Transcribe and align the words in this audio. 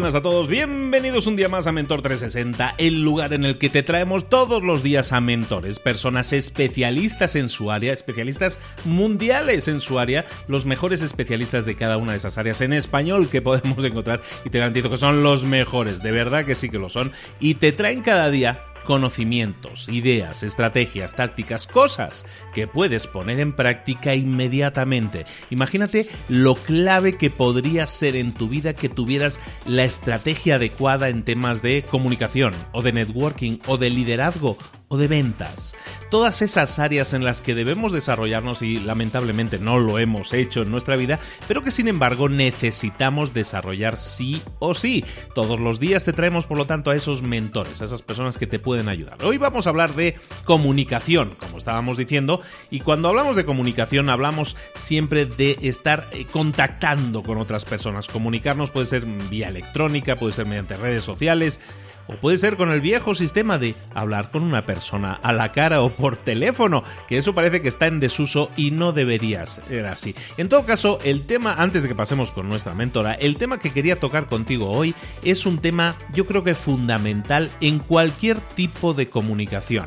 Buenas 0.00 0.14
a 0.14 0.22
todos, 0.22 0.46
bienvenidos 0.46 1.26
un 1.26 1.34
día 1.34 1.48
más 1.48 1.66
a 1.66 1.72
Mentor 1.72 2.02
360, 2.02 2.76
el 2.78 3.02
lugar 3.02 3.32
en 3.32 3.44
el 3.44 3.58
que 3.58 3.68
te 3.68 3.82
traemos 3.82 4.28
todos 4.28 4.62
los 4.62 4.84
días 4.84 5.12
a 5.12 5.20
mentores, 5.20 5.80
personas 5.80 6.32
especialistas 6.32 7.34
en 7.34 7.48
su 7.48 7.72
área, 7.72 7.92
especialistas 7.92 8.60
mundiales 8.84 9.66
en 9.66 9.80
su 9.80 9.98
área, 9.98 10.24
los 10.46 10.66
mejores 10.66 11.02
especialistas 11.02 11.64
de 11.64 11.74
cada 11.74 11.96
una 11.96 12.12
de 12.12 12.18
esas 12.18 12.38
áreas 12.38 12.60
en 12.60 12.74
español 12.74 13.28
que 13.28 13.42
podemos 13.42 13.82
encontrar. 13.84 14.22
Y 14.44 14.50
te 14.50 14.60
garantizo 14.60 14.88
que 14.88 14.98
son 14.98 15.24
los 15.24 15.42
mejores, 15.42 16.00
de 16.00 16.12
verdad 16.12 16.44
que 16.44 16.54
sí 16.54 16.68
que 16.68 16.78
lo 16.78 16.90
son, 16.90 17.10
y 17.40 17.54
te 17.54 17.72
traen 17.72 18.02
cada 18.02 18.30
día 18.30 18.66
conocimientos, 18.88 19.86
ideas, 19.90 20.42
estrategias, 20.42 21.14
tácticas, 21.14 21.66
cosas 21.66 22.24
que 22.54 22.66
puedes 22.66 23.06
poner 23.06 23.38
en 23.38 23.52
práctica 23.52 24.14
inmediatamente. 24.14 25.26
Imagínate 25.50 26.08
lo 26.30 26.54
clave 26.54 27.18
que 27.18 27.28
podría 27.28 27.86
ser 27.86 28.16
en 28.16 28.32
tu 28.32 28.48
vida 28.48 28.72
que 28.72 28.88
tuvieras 28.88 29.40
la 29.66 29.84
estrategia 29.84 30.54
adecuada 30.54 31.10
en 31.10 31.22
temas 31.22 31.60
de 31.60 31.82
comunicación 31.82 32.54
o 32.72 32.80
de 32.80 32.92
networking 32.92 33.58
o 33.66 33.76
de 33.76 33.90
liderazgo 33.90 34.56
o 34.88 34.96
de 34.96 35.08
ventas. 35.08 35.74
Todas 36.10 36.40
esas 36.40 36.78
áreas 36.78 37.12
en 37.12 37.24
las 37.24 37.42
que 37.42 37.54
debemos 37.54 37.92
desarrollarnos 37.92 38.62
y 38.62 38.78
lamentablemente 38.78 39.58
no 39.58 39.78
lo 39.78 39.98
hemos 39.98 40.32
hecho 40.32 40.62
en 40.62 40.70
nuestra 40.70 40.96
vida, 40.96 41.18
pero 41.46 41.62
que 41.62 41.70
sin 41.70 41.88
embargo 41.88 42.28
necesitamos 42.30 43.34
desarrollar 43.34 43.98
sí 43.98 44.42
o 44.58 44.74
sí. 44.74 45.04
Todos 45.34 45.60
los 45.60 45.78
días 45.78 46.06
te 46.06 46.14
traemos 46.14 46.46
por 46.46 46.56
lo 46.56 46.64
tanto 46.66 46.90
a 46.90 46.96
esos 46.96 47.22
mentores, 47.22 47.82
a 47.82 47.84
esas 47.84 48.02
personas 48.02 48.38
que 48.38 48.46
te 48.46 48.58
pueden 48.58 48.88
ayudar. 48.88 49.22
Hoy 49.22 49.36
vamos 49.36 49.66
a 49.66 49.70
hablar 49.70 49.94
de 49.94 50.16
comunicación, 50.44 51.36
como 51.38 51.58
estábamos 51.58 51.98
diciendo, 51.98 52.40
y 52.70 52.80
cuando 52.80 53.08
hablamos 53.08 53.36
de 53.36 53.44
comunicación 53.44 54.08
hablamos 54.08 54.56
siempre 54.74 55.26
de 55.26 55.58
estar 55.62 56.06
eh, 56.12 56.24
contactando 56.24 57.22
con 57.22 57.36
otras 57.36 57.66
personas. 57.66 58.08
Comunicarnos 58.08 58.70
puede 58.70 58.86
ser 58.86 59.04
vía 59.04 59.48
electrónica, 59.48 60.16
puede 60.16 60.32
ser 60.32 60.46
mediante 60.46 60.78
redes 60.78 61.04
sociales, 61.04 61.60
o 62.08 62.16
puede 62.16 62.38
ser 62.38 62.56
con 62.56 62.70
el 62.70 62.80
viejo 62.80 63.14
sistema 63.14 63.58
de 63.58 63.74
hablar 63.94 64.30
con 64.30 64.42
una 64.42 64.66
persona 64.66 65.12
a 65.22 65.32
la 65.32 65.52
cara 65.52 65.82
o 65.82 65.90
por 65.90 66.16
teléfono, 66.16 66.82
que 67.06 67.18
eso 67.18 67.34
parece 67.34 67.62
que 67.62 67.68
está 67.68 67.86
en 67.86 68.00
desuso 68.00 68.50
y 68.56 68.70
no 68.70 68.92
debería 68.92 69.46
ser 69.46 69.86
así. 69.86 70.14
En 70.36 70.48
todo 70.48 70.64
caso, 70.64 70.98
el 71.04 71.26
tema, 71.26 71.54
antes 71.54 71.82
de 71.82 71.88
que 71.88 71.94
pasemos 71.94 72.30
con 72.30 72.48
nuestra 72.48 72.74
mentora, 72.74 73.14
el 73.14 73.36
tema 73.36 73.58
que 73.58 73.72
quería 73.72 74.00
tocar 74.00 74.26
contigo 74.26 74.70
hoy 74.70 74.94
es 75.22 75.46
un 75.46 75.58
tema 75.58 75.96
yo 76.12 76.26
creo 76.26 76.44
que 76.44 76.54
fundamental 76.54 77.50
en 77.60 77.78
cualquier 77.78 78.40
tipo 78.40 78.94
de 78.94 79.08
comunicación. 79.08 79.86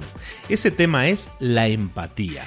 Ese 0.50 0.72
tema 0.72 1.08
es 1.08 1.32
la 1.40 1.68
empatía. 1.68 2.44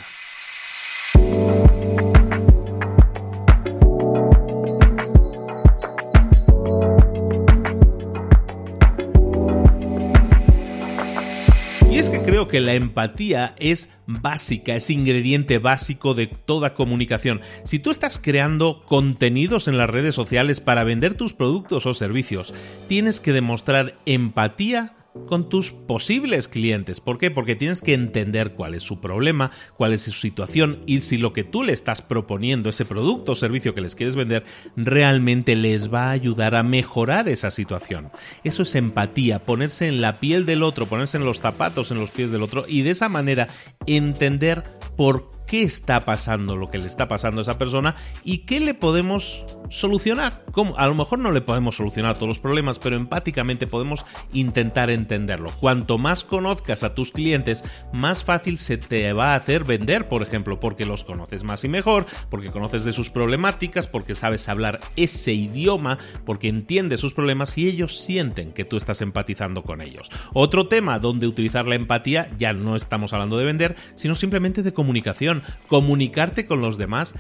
Creo 12.11 12.49
que 12.49 12.61
la 12.61 12.75
empatía 12.75 13.55
es 13.59 13.91
básica, 14.07 14.75
es 14.75 14.91
ingrediente 14.91 15.59
básico 15.59 16.15
de 16.15 16.27
toda 16.27 16.75
comunicación. 16.75 17.41
Si 17.65 17.79
tú 17.79 17.91
estás 17.91 18.19
creando 18.19 18.83
contenidos 18.85 19.69
en 19.69 19.77
las 19.77 19.91
redes 19.91 20.15
sociales 20.15 20.61
para 20.61 20.85
vender 20.85 21.15
tus 21.15 21.33
productos 21.33 21.87
o 21.87 21.95
servicios, 21.95 22.55
tienes 22.89 23.21
que 23.21 23.33
demostrar 23.33 23.99
empatía 24.07 24.95
con 25.29 25.49
tus 25.49 25.71
posibles 25.71 26.49
clientes. 26.49 27.01
¿Por 27.01 27.19
qué? 27.19 27.31
Porque 27.31 27.57
tienes 27.57 27.81
que 27.81 27.95
entender 27.95 28.53
cuál 28.53 28.75
es 28.75 28.83
su 28.83 29.01
problema, 29.01 29.51
cuál 29.77 29.93
es 29.93 30.03
su 30.03 30.13
situación 30.13 30.81
y 30.87 31.01
si 31.03 31.19
lo 31.19 31.33
que 31.33 31.45
tú 31.45 31.63
le 31.63 31.73
estás 31.73 32.03
proponiendo, 32.03 32.71
ese 32.71 32.85
producto 32.85 33.33
o 33.33 33.37
servicio 33.37 33.75
que 33.75 33.81
les 33.81 33.95
quieres 33.95 34.17
vender, 34.17 34.45
realmente 34.77 35.55
les 35.55 35.93
va 35.93 36.09
a 36.09 36.11
ayudar 36.11 36.55
a 36.55 36.63
mejorar 36.63 37.29
esa 37.29 37.51
situación. 37.51 38.11
Eso 38.43 38.65
es 38.65 38.75
empatía, 38.75 39.45
ponerse 39.45 39.89
en 39.89 40.01
la 40.01 40.19
piel 40.21 40.47
del 40.47 40.63
otro, 40.63 40.87
ponerse 40.87 41.17
en 41.17 41.25
los 41.25 41.41
zapatos, 41.41 41.91
en 41.91 42.01
los 42.01 42.11
pies 42.11 42.31
del 42.31 42.43
otro 42.43 42.65
y 42.67 42.83
de 42.83 42.91
esa 42.91 43.09
manera 43.09 43.49
entender 43.87 44.65
por 44.97 45.31
qué 45.47 45.63
está 45.63 46.05
pasando 46.05 46.57
lo 46.57 46.69
que 46.69 46.79
le 46.79 46.87
está 46.87 47.09
pasando 47.09 47.41
a 47.41 47.43
esa 47.43 47.59
persona 47.59 47.95
y 48.25 48.39
qué 48.39 48.61
le 48.61 48.75
podemos 48.75 49.45
solucionar. 49.71 50.45
¿Cómo? 50.53 50.77
A 50.79 50.87
lo 50.87 50.95
mejor 50.95 51.19
no 51.19 51.33
le 51.33 51.41
podemos 51.41 51.77
solucionar 51.77 52.15
todos 52.15 52.29
los 52.29 52.39
problemas, 52.39 52.79
pero 52.79 52.97
empáticamente 52.97 53.67
podemos 53.67 54.05
intentar 54.33 54.91
entenderlo. 54.91 55.51
Cuanto 55.61 55.99
más 55.99 56.25
conozcas 56.25 56.83
a 56.83 56.95
tus 56.95 57.11
clientes, 57.11 57.65
más 57.93 58.25
fácil 58.25 58.59
se 58.59 58.77
te 58.77 59.13
va 59.13 59.33
a 59.33 59.37
hacer 59.37 59.65
vender, 59.65 60.09
por 60.09 60.23
ejemplo, 60.23 60.61
porque 60.61 60.87
los 60.87 61.05
conoces 61.05 61.45
más 61.45 61.65
y 61.65 61.69
mejor, 61.69 62.07
porque 62.31 62.51
conoces 62.51 62.85
de 62.85 62.93
sus 62.93 63.11
problemáticas, 63.11 63.87
porque 63.87 64.15
sabes 64.15 64.49
hablar 64.49 64.81
ese 64.97 65.33
idioma, 65.33 65.99
porque 66.25 66.49
entiendes 66.49 67.01
sus 67.01 67.15
problemas 67.15 67.57
y 67.59 67.67
ellos 67.67 67.99
sienten 67.99 68.53
que 68.53 68.65
tú 68.65 68.77
estás 68.77 69.01
empatizando 69.01 69.63
con 69.63 69.81
ellos. 69.81 70.11
Otro 70.33 70.69
tema 70.69 70.99
donde 70.99 71.27
utilizar 71.27 71.67
la 71.67 71.75
empatía, 71.75 72.31
ya 72.39 72.53
no 72.53 72.77
estamos 72.77 73.13
hablando 73.13 73.37
de 73.37 73.45
vender, 73.45 73.77
sino 73.95 74.15
simplemente 74.15 74.63
de 74.63 74.73
comunicación 74.73 75.43
comunicarte 75.69 76.47
con 76.47 76.61
los 76.61 76.79
demás, 76.79 77.15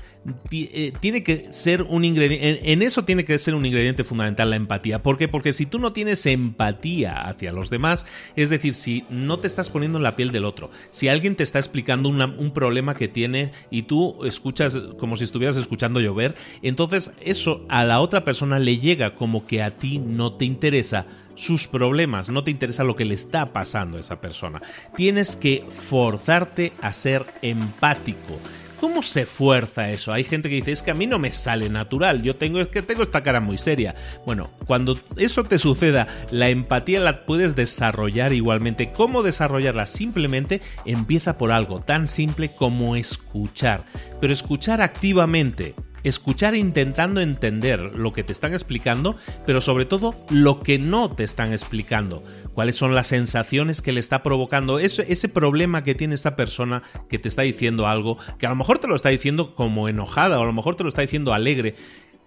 eh, 0.50 0.93
tiene 1.00 1.23
que 1.23 1.52
ser 1.52 1.82
un 1.82 2.05
ingrediente, 2.05 2.34
en, 2.41 2.83
eso 2.83 3.05
tiene 3.05 3.25
que 3.25 3.39
ser 3.39 3.55
un 3.55 3.67
ingrediente 3.67 4.05
fundamental 4.05 4.51
la 4.51 4.57
empatía. 4.57 5.03
¿Por 5.03 5.19
qué? 5.19 5.29
Porque 5.29 5.53
si 5.53 5.67
tú 5.67 5.79
no 5.79 5.93
tienes 5.93 6.27
empatía 6.27 7.23
hacia 7.23 7.53
los 7.53 7.71
demás, 7.71 8.07
es 8.37 8.51
decir, 8.51 8.75
si 8.75 9.05
no 9.11 9.39
te 9.39 9.47
estás 9.47 9.71
poniendo 9.71 9.99
en 9.99 10.05
la 10.05 10.17
piel 10.17 10.33
del 10.33 10.45
otro, 10.45 10.71
si 10.91 11.09
alguien 11.09 11.37
te 11.37 11.43
está 11.43 11.59
explicando 11.59 12.09
un 12.09 12.53
problema 12.53 12.95
que 12.95 13.09
tiene 13.09 13.53
y 13.71 13.83
tú 13.83 14.25
escuchas 14.25 14.77
como 14.99 15.17
si 15.17 15.25
estuvieras 15.25 15.57
escuchando 15.57 16.01
llover, 16.01 16.35
entonces 16.63 17.13
eso 17.21 17.65
a 17.69 17.85
la 17.85 18.01
otra 18.01 18.25
persona 18.25 18.59
le 18.59 18.79
llega 18.79 19.15
como 19.15 19.47
que 19.47 19.63
a 19.63 19.71
ti 19.71 19.99
no 19.99 20.35
te 20.35 20.45
interesa 20.45 21.07
sus 21.35 21.67
problemas, 21.67 22.29
no 22.29 22.45
te 22.45 22.51
interesa 22.51 22.85
lo 22.85 22.97
que 22.97 23.05
le 23.05 23.15
está 23.15 23.53
pasando 23.53 23.97
a 23.97 24.01
esa 24.01 24.21
persona. 24.21 24.63
Tienes 24.97 25.37
que 25.37 25.65
forzarte 25.89 26.73
a 26.81 26.93
ser 26.93 27.25
empático. 27.43 28.39
¿Cómo 28.85 29.03
se 29.03 29.25
fuerza 29.25 29.89
eso? 29.89 30.13
Hay 30.13 30.25
gente 30.25 30.51
que 30.51 30.57
dice, 30.57 30.73
es 30.73 30.83
que 30.83 30.91
a 30.91 30.95
mí 30.95 31.07
no 31.07 31.19
me 31.19 31.33
sale 31.33 31.71
natural, 31.71 32.23
yo 32.23 32.37
tengo, 32.37 32.61
es 32.61 32.69
que 32.69 32.83
tengo 32.83 33.03
esta 33.03 33.23
cara 33.23 33.41
muy 33.41 33.57
seria. 33.57 33.95
Bueno, 34.27 34.51
cuando 34.67 35.01
eso 35.17 35.43
te 35.43 35.59
suceda, 35.59 36.07
la 36.31 36.51
empatía 36.51 37.01
la 37.01 37.25
puedes 37.25 37.57
desarrollar 37.57 38.35
igualmente. 38.35 38.93
¿Cómo 38.93 39.23
desarrollarla? 39.23 39.87
Simplemente 39.87 40.61
empieza 40.85 41.39
por 41.39 41.51
algo 41.51 41.81
tan 41.81 42.09
simple 42.09 42.51
como 42.51 42.95
escuchar, 42.95 43.87
pero 44.21 44.35
escuchar 44.35 44.83
activamente 44.83 45.75
escuchar 46.05 46.55
intentando 46.55 47.21
entender 47.21 47.81
lo 47.81 48.12
que 48.12 48.23
te 48.23 48.33
están 48.33 48.55
explicando, 48.55 49.17
pero 49.47 49.61
sobre 49.61 49.87
todo 49.87 50.15
lo 50.31 50.61
que 50.61 50.79
no 50.79 51.11
te 51.11 51.25
están 51.25 51.53
explicando. 51.53 52.23
Cuáles 52.53 52.77
son 52.77 52.95
las 52.95 53.09
sensaciones 53.09 53.83
que 53.83 53.93
le 53.93 54.01
está 54.01 54.23
provocando 54.23 54.79
ese, 54.79 55.11
ese 55.12 55.29
problema 55.29 55.83
que 55.83 55.95
tiene 55.95 56.15
esta 56.15 56.37
persona 56.37 56.83
que 57.09 57.19
te 57.19 57.29
está 57.29 57.43
diciendo 57.43 57.87
algo, 57.87 58.19
que 58.39 58.47
a 58.47 58.51
lo 58.51 58.56
mejor 58.56 58.79
te 58.79 58.87
lo 58.87 58.95
está 58.95 59.09
diciendo 59.09 59.55
como 59.55 59.89
enojada 59.89 60.39
o 60.39 60.43
a 60.43 60.47
lo 60.47 60.53
mejor 60.53 60.77
te 60.77 60.85
lo 60.85 60.89
está 60.89 61.03
diciendo 61.03 61.35
alegre. 61.35 61.75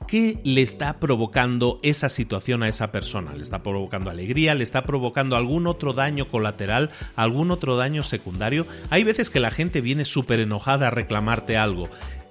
¿Qué 0.08 0.40
le 0.46 0.62
está 0.62 1.00
provocando 1.00 1.80
esa 1.84 2.08
situación 2.08 2.64
a 2.64 2.70
esa 2.70 2.94
persona? 2.94 3.34
¿Le 3.34 3.44
está 3.44 3.62
provocando 3.62 4.10
alegría? 4.10 4.56
¿Le 4.56 4.64
está 4.64 4.86
provocando 4.86 5.36
algún 5.36 5.68
otro 5.68 5.92
daño 5.92 6.30
colateral? 6.30 6.92
¿Algún 7.18 7.52
otro 7.52 7.76
daño 7.76 8.04
secundario? 8.04 8.66
Hay 8.90 9.04
veces 9.04 9.30
que 9.30 9.42
la 9.42 9.52
gente 9.52 9.82
viene 9.82 10.06
súper 10.06 10.40
enojada 10.40 10.88
a 10.88 10.92
reclamarte 10.92 11.58
algo 11.58 11.90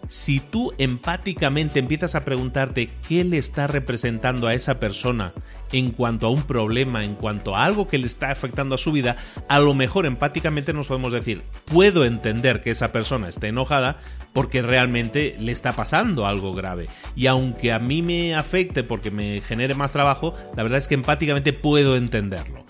si 0.09 0.41
tú 0.41 0.73
empáticamente 0.79 1.79
empiezas 1.79 2.15
a 2.15 2.25
preguntarte 2.25 2.89
qué 3.09 3.25
le 3.25 3.39
está 3.39 3.67
representando 3.67 4.47
a 4.47 4.55
esa 4.55 4.79
persona 4.81 5.33
en 5.73 5.91
cuanto 5.91 6.27
a 6.27 6.31
un 6.31 6.43
problema, 6.43 7.05
en 7.05 7.15
cuanto 7.15 7.57
a 7.57 7.65
algo 7.65 7.89
que 7.89 7.99
le 7.99 8.07
está 8.07 8.31
afectando 8.31 8.75
a 8.75 8.79
su 8.79 8.93
vida, 8.93 9.17
a 9.49 9.59
lo 9.59 9.75
mejor 9.75 10.07
empáticamente 10.07 10.73
nos 10.73 10.87
podemos 10.87 11.13
decir, 11.13 11.43
puedo 11.65 12.05
entender 12.05 12.63
que 12.63 12.71
esa 12.71 12.93
persona 12.93 13.29
esté 13.29 13.49
enojada 13.49 13.97
porque 14.33 14.63
realmente 14.63 15.37
le 15.41 15.53
está 15.53 15.73
pasando 15.73 16.27
algo 16.27 16.55
grave. 16.55 16.89
Y 17.15 17.27
aunque 17.27 17.73
a 17.73 17.79
mí 17.79 18.03
me 18.03 18.35
afecte 18.35 18.85
porque 18.85 19.11
me 19.11 19.41
genere 19.41 19.75
más 19.75 19.93
trabajo, 19.93 20.35
la 20.55 20.63
verdad 20.63 20.79
es 20.79 20.89
que 20.89 20.95
empáticamente 20.95 21.53
puedo 21.53 21.97
entenderlo. 21.97 22.67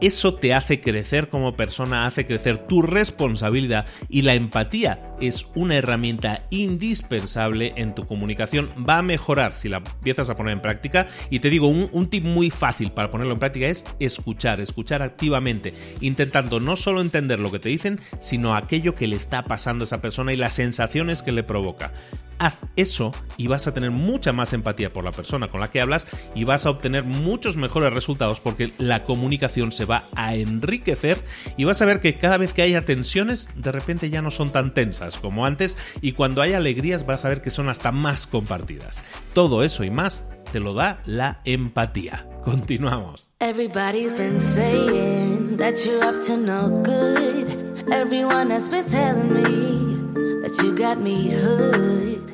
Eso 0.00 0.34
te 0.34 0.54
hace 0.54 0.80
crecer 0.80 1.28
como 1.28 1.56
persona, 1.56 2.06
hace 2.06 2.24
crecer 2.24 2.58
tu 2.68 2.82
responsabilidad 2.82 3.86
y 4.08 4.22
la 4.22 4.34
empatía 4.34 5.16
es 5.20 5.48
una 5.56 5.74
herramienta 5.74 6.46
indispensable 6.50 7.72
en 7.74 7.96
tu 7.96 8.06
comunicación. 8.06 8.70
Va 8.88 8.98
a 8.98 9.02
mejorar 9.02 9.54
si 9.54 9.68
la 9.68 9.78
empiezas 9.78 10.30
a 10.30 10.36
poner 10.36 10.52
en 10.52 10.60
práctica. 10.60 11.08
Y 11.30 11.40
te 11.40 11.50
digo, 11.50 11.66
un, 11.66 12.10
tip 12.10 12.24
muy 12.24 12.50
fácil 12.50 12.92
para 12.92 13.10
ponerlo 13.10 13.32
en 13.32 13.40
práctica 13.40 13.66
es 13.66 13.84
escuchar, 13.98 14.60
escuchar 14.60 15.02
activamente, 15.02 15.74
intentando 16.00 16.60
no 16.60 16.76
solo 16.76 17.00
entender 17.00 17.40
lo 17.40 17.50
que 17.50 17.58
te 17.58 17.68
dicen, 17.68 17.98
sino 18.20 18.54
aquello 18.54 18.94
que 18.94 19.08
le 19.08 19.16
está 19.16 19.46
pasando 19.46 19.82
a 19.82 19.86
esa 19.86 20.00
persona 20.00 20.32
y 20.32 20.36
las 20.36 20.54
sensaciones 20.54 21.22
que 21.22 21.32
le 21.32 21.42
provoca. 21.42 21.92
Haz 22.38 22.56
eso 22.76 23.12
y 23.36 23.46
vas 23.48 23.66
a 23.66 23.74
tener 23.74 23.90
mucha 23.90 24.32
más 24.32 24.52
empatía 24.52 24.92
por 24.92 25.04
la 25.04 25.12
persona 25.12 25.48
con 25.48 25.60
la 25.60 25.70
que 25.70 25.80
hablas 25.80 26.06
y 26.34 26.44
vas 26.44 26.66
a 26.66 26.70
obtener 26.70 27.04
muchos 27.04 27.56
mejores 27.56 27.92
resultados 27.92 28.40
porque 28.40 28.72
la 28.78 29.04
comunicación 29.04 29.72
se 29.72 29.84
va 29.84 30.04
a 30.14 30.34
enriquecer 30.34 31.22
y 31.56 31.64
vas 31.64 31.82
a 31.82 31.86
ver 31.86 32.00
que 32.00 32.14
cada 32.14 32.36
vez 32.36 32.52
que 32.52 32.62
haya 32.62 32.84
tensiones, 32.84 33.48
de 33.56 33.72
repente 33.72 34.10
ya 34.10 34.22
no 34.22 34.30
son 34.30 34.50
tan 34.50 34.74
tensas 34.74 35.16
como 35.18 35.46
antes 35.46 35.76
y 36.00 36.12
cuando 36.12 36.42
hay 36.42 36.52
alegrías 36.52 37.06
vas 37.06 37.24
a 37.24 37.28
ver 37.28 37.42
que 37.42 37.50
son 37.50 37.68
hasta 37.68 37.92
más 37.92 38.26
compartidas. 38.26 39.02
Todo 39.34 39.64
eso 39.64 39.84
y 39.84 39.90
más 39.90 40.24
te 40.52 40.60
lo 40.60 40.74
da 40.74 41.00
la 41.04 41.40
empatía. 41.44 42.26
Continuamos. 42.44 43.28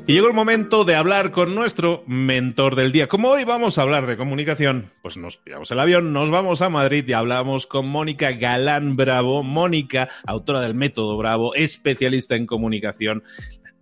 Y 0.07 0.13
llegó 0.13 0.27
el 0.27 0.35
momento 0.35 0.85
de 0.85 0.95
hablar 0.97 1.31
con 1.31 1.55
nuestro 1.55 2.05
mentor 2.07 2.77
del 2.77 2.93
día. 2.93 3.09
Como 3.09 3.31
hoy 3.31 3.45
vamos 3.45 3.79
a 3.79 3.83
hablar 3.83 4.07
de 4.07 4.17
comunicación, 4.17 4.93
pues 5.01 5.17
nos 5.17 5.39
pillamos 5.39 5.71
el 5.71 5.81
avión, 5.81 6.13
nos 6.13 6.31
vamos 6.31 6.61
a 6.61 6.69
Madrid 6.69 7.05
y 7.09 7.15
hablamos 7.15 7.67
con 7.67 7.89
Mónica 7.89 8.33
Galán 8.33 8.97
Bravo. 8.97 9.43
Mónica, 9.43 10.09
autora 10.27 10.61
del 10.61 10.75
método 10.75 11.17
Bravo, 11.17 11.55
especialista 11.55 12.37
en 12.37 12.47
comunicación. 12.47 13.23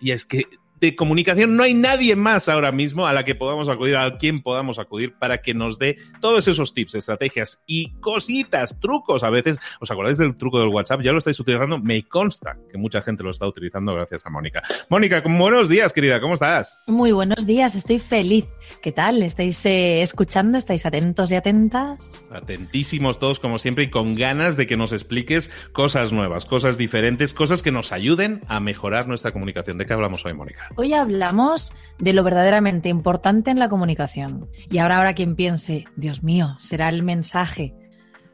Y 0.00 0.12
es 0.12 0.24
que 0.24 0.44
de 0.82 0.96
comunicación 0.96 1.54
no 1.54 1.62
hay 1.62 1.74
nadie 1.74 2.16
más 2.16 2.48
ahora 2.48 2.72
mismo 2.72 3.06
a 3.06 3.12
la 3.12 3.24
que 3.24 3.36
podamos 3.36 3.68
acudir, 3.68 3.96
a 3.96 4.18
quien 4.18 4.42
podamos 4.42 4.80
acudir 4.80 5.14
para 5.14 5.38
que 5.38 5.54
nos 5.54 5.78
dé 5.78 5.96
todos 6.20 6.48
esos 6.48 6.74
tips, 6.74 6.96
estrategias 6.96 7.62
y 7.66 7.92
cositas, 8.00 8.80
trucos. 8.80 9.22
A 9.22 9.30
veces, 9.30 9.60
¿os 9.80 9.92
acordáis 9.92 10.18
del 10.18 10.36
truco 10.36 10.58
del 10.58 10.70
WhatsApp? 10.70 11.02
Ya 11.02 11.12
lo 11.12 11.18
estáis 11.18 11.38
utilizando. 11.38 11.78
Me 11.78 12.02
consta 12.08 12.56
que 12.68 12.78
mucha 12.78 13.00
gente 13.00 13.22
lo 13.22 13.30
está 13.30 13.46
utilizando 13.46 13.94
gracias 13.94 14.26
a 14.26 14.30
Mónica. 14.30 14.60
Mónica, 14.88 15.22
buenos 15.24 15.68
días, 15.68 15.92
querida. 15.92 16.20
¿Cómo 16.20 16.34
estás? 16.34 16.82
Muy 16.88 17.12
buenos 17.12 17.46
días. 17.46 17.76
Estoy 17.76 18.00
feliz. 18.00 18.46
¿Qué 18.82 18.90
tal? 18.90 19.22
¿Estáis 19.22 19.64
eh, 19.64 20.02
escuchando? 20.02 20.58
¿Estáis 20.58 20.84
atentos 20.84 21.30
y 21.30 21.36
atentas? 21.36 22.28
Atentísimos 22.32 23.20
todos, 23.20 23.38
como 23.38 23.58
siempre, 23.58 23.84
y 23.84 23.90
con 23.90 24.16
ganas 24.16 24.56
de 24.56 24.66
que 24.66 24.76
nos 24.76 24.92
expliques 24.92 25.48
cosas 25.72 26.10
nuevas, 26.10 26.44
cosas 26.44 26.76
diferentes, 26.76 27.34
cosas 27.34 27.62
que 27.62 27.70
nos 27.70 27.92
ayuden 27.92 28.42
a 28.48 28.58
mejorar 28.58 29.06
nuestra 29.06 29.30
comunicación. 29.30 29.78
¿De 29.78 29.86
qué 29.86 29.92
hablamos 29.92 30.26
hoy, 30.26 30.34
Mónica? 30.34 30.71
Hoy 30.74 30.94
hablamos 30.94 31.74
de 31.98 32.14
lo 32.14 32.22
verdaderamente 32.22 32.88
importante 32.88 33.50
en 33.50 33.58
la 33.58 33.68
comunicación. 33.68 34.48
Y 34.70 34.78
ahora 34.78 34.98
habrá 34.98 35.12
quien 35.12 35.36
piense, 35.36 35.84
Dios 35.96 36.22
mío, 36.22 36.56
será 36.58 36.88
el 36.88 37.02
mensaje, 37.02 37.74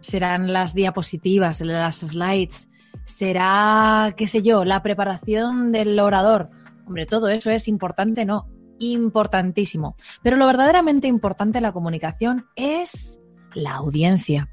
serán 0.00 0.52
las 0.52 0.74
diapositivas, 0.74 1.60
las 1.60 1.96
slides, 1.96 2.68
será, 3.04 4.14
qué 4.16 4.28
sé 4.28 4.42
yo, 4.42 4.64
la 4.64 4.82
preparación 4.82 5.72
del 5.72 5.98
orador. 5.98 6.50
Hombre, 6.86 7.06
todo 7.06 7.28
eso 7.28 7.50
es 7.50 7.66
importante, 7.66 8.24
¿no? 8.24 8.48
Importantísimo. 8.78 9.96
Pero 10.22 10.36
lo 10.36 10.46
verdaderamente 10.46 11.08
importante 11.08 11.58
en 11.58 11.64
la 11.64 11.72
comunicación 11.72 12.46
es 12.54 13.18
la 13.52 13.74
audiencia. 13.74 14.48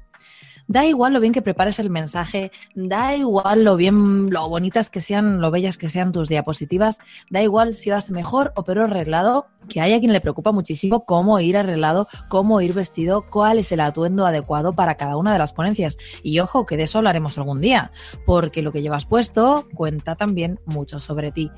Da 0.68 0.84
igual 0.84 1.12
lo 1.12 1.20
bien 1.20 1.32
que 1.32 1.42
prepares 1.42 1.78
el 1.78 1.90
mensaje, 1.90 2.50
da 2.74 3.14
igual 3.14 3.64
lo 3.64 3.76
bien, 3.76 4.30
lo 4.30 4.48
bonitas 4.48 4.90
que 4.90 5.00
sean, 5.00 5.40
lo 5.40 5.50
bellas 5.50 5.78
que 5.78 5.88
sean 5.88 6.12
tus 6.12 6.28
diapositivas, 6.28 6.98
da 7.30 7.42
igual 7.42 7.74
si 7.74 7.90
vas 7.90 8.10
mejor 8.10 8.52
o 8.56 8.64
peor 8.64 8.80
arreglado, 8.80 9.46
que 9.68 9.80
hay 9.80 9.92
a 9.92 10.00
quien 10.00 10.12
le 10.12 10.20
preocupa 10.20 10.52
muchísimo 10.52 11.04
cómo 11.04 11.38
ir 11.40 11.56
arreglado, 11.56 12.08
cómo 12.28 12.60
ir 12.60 12.72
vestido, 12.72 13.26
cuál 13.30 13.58
es 13.58 13.70
el 13.72 13.80
atuendo 13.80 14.26
adecuado 14.26 14.74
para 14.74 14.96
cada 14.96 15.16
una 15.16 15.32
de 15.32 15.38
las 15.38 15.52
ponencias. 15.52 15.98
Y 16.22 16.40
ojo, 16.40 16.66
que 16.66 16.76
de 16.76 16.84
eso 16.84 16.98
hablaremos 16.98 17.38
algún 17.38 17.60
día, 17.60 17.92
porque 18.24 18.62
lo 18.62 18.72
que 18.72 18.82
llevas 18.82 19.06
puesto 19.06 19.68
cuenta 19.74 20.16
también 20.16 20.60
mucho 20.66 21.00
sobre 21.00 21.32
ti. 21.32 21.50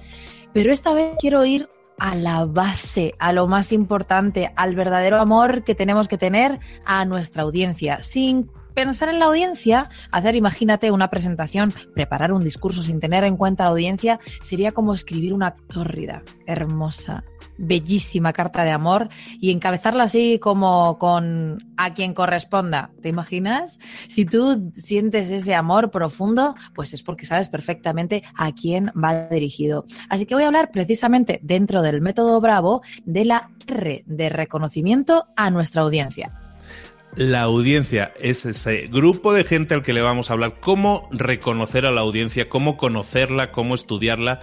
Pero 0.53 0.73
esta 0.73 0.93
vez 0.93 1.15
quiero 1.19 1.45
ir 1.45 1.69
a 1.99 2.15
la 2.15 2.45
base, 2.45 3.15
a 3.19 3.33
lo 3.33 3.47
más 3.47 3.73
importante, 3.73 4.53
al 4.57 4.75
verdadero 4.75 5.21
amor 5.21 5.65
que 5.65 5.75
tenemos 5.75 6.09
que 6.09 6.19
tener 6.19 6.59
a 6.85 7.05
nuestra 7.05 7.43
audiencia, 7.43 8.03
sin 8.03 8.51
pensar 8.75 9.09
en 9.09 9.19
la 9.19 9.27
audiencia, 9.27 9.91
hacer, 10.13 10.37
imagínate, 10.37 10.91
una 10.91 11.11
presentación, 11.11 11.75
preparar 11.95 12.33
un 12.33 12.45
discurso 12.45 12.83
sin 12.83 13.01
tener 13.01 13.25
en 13.25 13.37
cuenta 13.37 13.65
la 13.65 13.71
audiencia, 13.71 14.21
sería 14.41 14.73
como 14.73 14.95
escribir 14.95 15.35
una 15.35 15.57
tórrida, 15.57 16.23
hermosa, 16.47 17.25
bellísima 17.59 18.33
carta 18.33 18.65
de 18.65 18.71
amor 18.71 19.09
y 19.41 19.51
encabezarla 19.51 20.05
así 20.05 20.39
como 20.39 20.99
con 20.99 21.73
a 21.77 21.93
quien 21.93 22.15
corresponda. 22.15 22.91
¿Te 23.03 23.09
imaginas? 23.09 23.79
Si 24.09 24.25
tú 24.25 24.73
sientes 24.75 25.31
ese 25.31 25.55
amor 25.55 25.91
profundo, 25.91 26.55
pues 26.75 26.95
es 26.95 27.03
porque 27.03 27.27
sabes 27.27 27.49
perfectamente 27.49 28.23
a 28.37 28.53
quién 28.53 28.93
va 28.93 29.29
dirigido. 29.29 29.85
Así 30.09 30.25
que 30.25 30.35
voy 30.35 30.45
a 30.45 30.47
hablar 30.47 30.71
precisamente 30.71 31.41
dentro 31.43 31.83
del 31.83 32.01
método 32.01 32.41
Bravo 32.41 32.83
de 33.05 33.25
la 33.25 33.51
R 33.67 34.05
de 34.07 34.29
reconocimiento 34.29 35.27
a 35.37 35.51
nuestra 35.51 35.83
audiencia 35.83 36.31
la 37.19 37.43
audiencia 37.43 38.13
es 38.21 38.47
ese 38.47 38.87
grupo 38.87 39.33
de 39.33 39.43
gente 39.43 39.75
al 39.75 39.83
que 39.83 39.93
le 39.93 40.03
vamos 40.03 40.31
a 40.31 40.35
hablar. 40.35 40.55
¿Cómo 40.61 41.09
reconocer 41.11 41.85
a 41.85 41.91
la 41.91 42.03
audiencia? 42.03 42.49
¿Cómo 42.49 42.77
conocerla? 42.77 43.51
¿Cómo 43.51 43.75
estudiarla? 43.75 44.39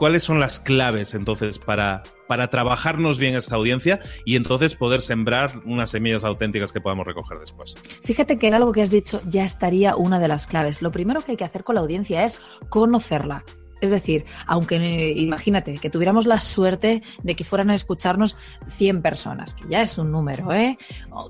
¿Cuáles 0.00 0.22
son 0.22 0.40
las 0.40 0.58
claves 0.58 1.12
entonces 1.12 1.58
para, 1.58 2.02
para 2.26 2.48
trabajarnos 2.48 3.18
bien 3.18 3.34
esa 3.34 3.56
audiencia 3.56 4.00
y 4.24 4.36
entonces 4.36 4.74
poder 4.74 5.02
sembrar 5.02 5.60
unas 5.66 5.90
semillas 5.90 6.24
auténticas 6.24 6.72
que 6.72 6.80
podamos 6.80 7.06
recoger 7.06 7.38
después? 7.38 7.74
Fíjate 8.02 8.38
que 8.38 8.48
en 8.48 8.54
algo 8.54 8.72
que 8.72 8.80
has 8.80 8.88
dicho 8.88 9.20
ya 9.26 9.44
estaría 9.44 9.96
una 9.96 10.18
de 10.18 10.28
las 10.28 10.46
claves. 10.46 10.80
Lo 10.80 10.90
primero 10.90 11.20
que 11.20 11.32
hay 11.32 11.36
que 11.36 11.44
hacer 11.44 11.64
con 11.64 11.74
la 11.74 11.82
audiencia 11.82 12.24
es 12.24 12.38
conocerla 12.70 13.44
Es 13.82 13.90
decir, 13.90 14.24
aunque 14.46 14.76
eh, 14.76 15.12
imagínate 15.18 15.76
que 15.76 15.90
tuviéramos 15.90 16.24
la 16.24 16.40
suerte 16.40 17.02
de 17.22 17.36
que 17.36 17.44
fueran 17.44 17.68
a 17.68 17.74
escucharnos 17.74 18.38
100 18.68 19.02
personas, 19.02 19.52
que 19.52 19.64
ya 19.68 19.82
es 19.82 19.98
un 19.98 20.10
número, 20.10 20.50
¿eh? 20.54 20.78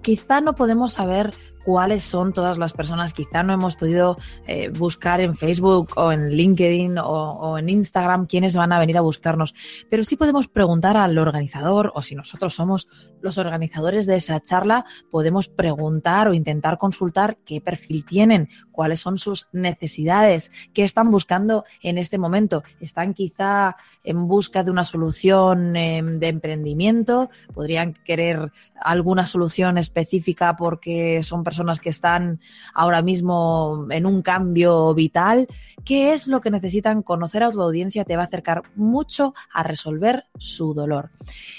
Quizá 0.00 0.40
no 0.40 0.54
podemos 0.54 0.92
saber 0.92 1.34
cuáles 1.64 2.02
son 2.02 2.32
todas 2.32 2.58
las 2.58 2.72
personas. 2.72 3.12
Quizá 3.12 3.42
no 3.42 3.52
hemos 3.52 3.76
podido 3.76 4.16
eh, 4.46 4.68
buscar 4.68 5.20
en 5.20 5.36
Facebook 5.36 5.90
o 5.96 6.12
en 6.12 6.30
LinkedIn 6.30 6.98
o, 6.98 7.58
en 7.58 7.68
Instagram 7.68 8.26
quiénes 8.26 8.56
van 8.56 8.72
a 8.72 8.78
venir 8.78 8.96
a 8.96 9.02
buscarnos, 9.02 9.54
pero 9.88 10.04
sí 10.04 10.16
podemos 10.16 10.48
preguntar 10.48 10.96
al 10.96 11.18
organizador 11.18 11.92
o 11.94 12.02
si 12.02 12.14
nosotros 12.14 12.54
somos 12.54 12.88
los 13.20 13.38
organizadores 13.38 14.06
de 14.06 14.16
esa 14.16 14.40
charla, 14.40 14.84
podemos 15.10 15.48
preguntar 15.48 16.28
o 16.28 16.34
intentar 16.34 16.78
consultar 16.78 17.36
qué 17.44 17.60
perfil 17.60 18.04
tienen, 18.04 18.48
cuáles 18.72 19.00
son 19.00 19.18
sus 19.18 19.48
necesidades, 19.52 20.50
qué 20.72 20.84
están 20.84 21.10
buscando 21.10 21.64
en 21.82 21.98
este 21.98 22.18
momento. 22.18 22.62
¿Están 22.80 23.12
quizá 23.12 23.76
en 24.04 24.26
busca 24.26 24.62
de 24.62 24.70
una 24.70 24.84
solución 24.84 25.76
eh, 25.76 26.02
de 26.02 26.28
emprendimiento? 26.28 27.28
¿Podrían 27.52 27.92
querer 27.92 28.52
alguna 28.80 29.26
solución 29.26 29.76
específica 29.76 30.56
porque 30.56 31.22
son 31.22 31.44
personas 31.50 31.80
que 31.80 31.90
están 31.90 32.38
ahora 32.74 33.02
mismo 33.02 33.88
en 33.90 34.06
un 34.06 34.22
cambio 34.22 34.94
vital? 34.94 35.48
¿Qué 35.84 36.12
es 36.12 36.28
lo 36.28 36.40
que 36.40 36.52
necesitan? 36.52 37.02
Conocer 37.02 37.42
a 37.42 37.50
tu 37.50 37.60
audiencia 37.60 38.04
te 38.04 38.14
va 38.14 38.22
a 38.22 38.26
acercar 38.26 38.62
mucho 38.76 39.34
a 39.52 39.64
resolver 39.64 40.26
su 40.38 40.74
dolor. 40.74 41.10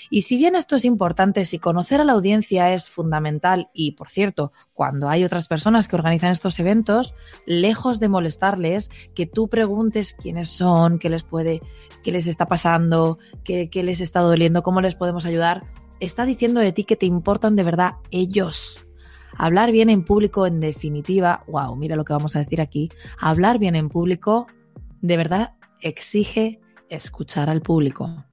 Y 0.10 0.22
si 0.22 0.38
bien 0.38 0.56
esto 0.56 0.78
es 0.78 0.86
importante, 0.86 1.44
si 1.44 1.60
conocer 1.60 2.00
a 2.00 2.06
la 2.06 2.14
audiencia 2.14 2.74
es 2.74 2.90
fundamental 2.90 3.70
y, 3.74 3.92
por 3.92 4.10
cierto, 4.10 4.54
cuando 4.74 5.10
hay 5.10 5.26
otras 5.26 5.50
personas 5.50 5.90
que 5.90 5.98
organizan 5.98 6.32
estos 6.32 6.58
eventos, 6.60 7.14
lejos 7.46 8.00
de 8.00 8.08
molestarles, 8.08 8.92
que 9.14 9.26
tú 9.26 9.50
preguntes 9.50 10.14
quiénes 10.14 10.48
son, 10.48 11.00
qué 11.00 11.10
les 11.10 11.24
puede, 11.24 11.62
qué 12.02 12.14
les 12.14 12.28
está 12.28 12.48
pasando, 12.48 13.20
qué, 13.44 13.70
qué 13.70 13.84
les 13.84 14.00
está 14.00 14.22
doliendo, 14.22 14.64
cómo 14.64 14.80
les 14.80 14.96
podemos 14.96 15.26
ayudar, 15.26 15.66
está 16.00 16.26
diciendo 16.26 16.62
de 16.62 16.72
ti 16.72 16.84
que 16.84 16.96
te 16.96 17.06
importan 17.06 17.58
de 17.58 17.64
verdad 17.64 17.94
ellos. 18.10 18.84
Hablar 19.42 19.72
bien 19.72 19.90
en 19.90 20.04
público, 20.04 20.46
en 20.46 20.60
definitiva, 20.60 21.44
wow, 21.48 21.76
mira 21.76 21.96
lo 21.96 22.06
que 22.06 22.14
vamos 22.14 22.36
a 22.36 22.40
decir 22.40 22.62
aquí. 22.62 22.90
Hablar 23.20 23.58
bien 23.58 23.76
en 23.76 23.90
público, 23.90 24.46
de 25.02 25.18
verdad, 25.18 25.56
exige 25.82 26.60
escuchar 26.90 27.50
al 27.50 27.62
público 27.62 28.24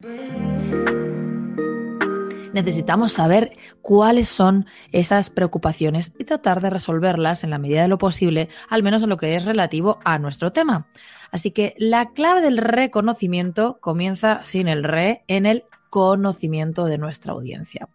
necesitamos 2.53 3.13
saber 3.13 3.57
cuáles 3.83 4.29
son 4.29 4.67
esas 4.91 5.31
preocupaciones 5.31 6.13
y 6.19 6.25
tratar 6.25 6.61
de 6.61 6.71
resolverlas 6.71 7.45
en 7.45 7.51
la 7.51 7.59
medida 7.59 7.83
de 7.83 7.89
lo 7.89 7.99
posible, 7.99 8.49
al 8.69 8.83
menos 8.83 9.03
en 9.03 9.09
lo 9.09 9.17
que 9.17 9.37
es 9.37 9.45
relativo 9.45 10.01
a 10.05 10.19
nuestro 10.19 10.51
tema. 10.51 10.89
Así 11.31 11.51
que 11.51 11.75
la 11.79 12.13
clave 12.13 12.41
del 12.41 12.59
reconocimiento 12.59 13.79
comienza 13.81 14.45
sin 14.45 14.67
el 14.67 14.83
re 14.83 15.25
en 15.29 15.47
el 15.47 15.65
conocimiento 15.91 16.87
de 16.87 16.99
nuestra 16.99 17.33
audiencia. 17.33 17.89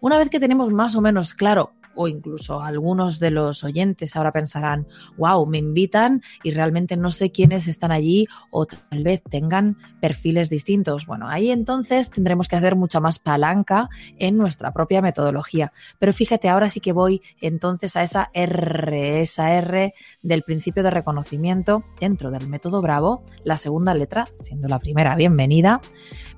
Una 0.00 0.18
vez 0.18 0.30
que 0.30 0.40
tenemos 0.40 0.70
más 0.70 0.94
o 0.96 1.00
menos 1.00 1.32
claro 1.32 1.72
o 1.94 2.08
incluso 2.08 2.60
algunos 2.60 3.18
de 3.18 3.30
los 3.30 3.64
oyentes 3.64 4.16
ahora 4.16 4.32
pensarán, 4.32 4.86
wow, 5.16 5.46
me 5.46 5.58
invitan 5.58 6.22
y 6.42 6.50
realmente 6.50 6.96
no 6.96 7.10
sé 7.10 7.30
quiénes 7.30 7.68
están 7.68 7.92
allí 7.92 8.26
o 8.50 8.66
tal 8.66 9.02
vez 9.02 9.22
tengan 9.22 9.76
perfiles 10.00 10.50
distintos. 10.50 11.06
Bueno, 11.06 11.28
ahí 11.28 11.50
entonces 11.50 12.10
tendremos 12.10 12.48
que 12.48 12.56
hacer 12.56 12.76
mucha 12.76 13.00
más 13.00 13.18
palanca 13.18 13.88
en 14.18 14.36
nuestra 14.36 14.72
propia 14.72 15.02
metodología. 15.02 15.72
Pero 15.98 16.12
fíjate, 16.12 16.48
ahora 16.48 16.70
sí 16.70 16.80
que 16.80 16.92
voy 16.92 17.22
entonces 17.40 17.96
a 17.96 18.02
esa 18.02 18.30
R, 18.32 19.22
esa 19.22 19.52
R 19.52 19.94
del 20.22 20.42
principio 20.42 20.82
de 20.82 20.90
reconocimiento 20.90 21.84
dentro 22.00 22.30
del 22.30 22.48
método 22.48 22.82
Bravo, 22.82 23.24
la 23.44 23.56
segunda 23.56 23.94
letra, 23.94 24.26
siendo 24.34 24.68
la 24.68 24.78
primera 24.78 25.14
bienvenida. 25.14 25.80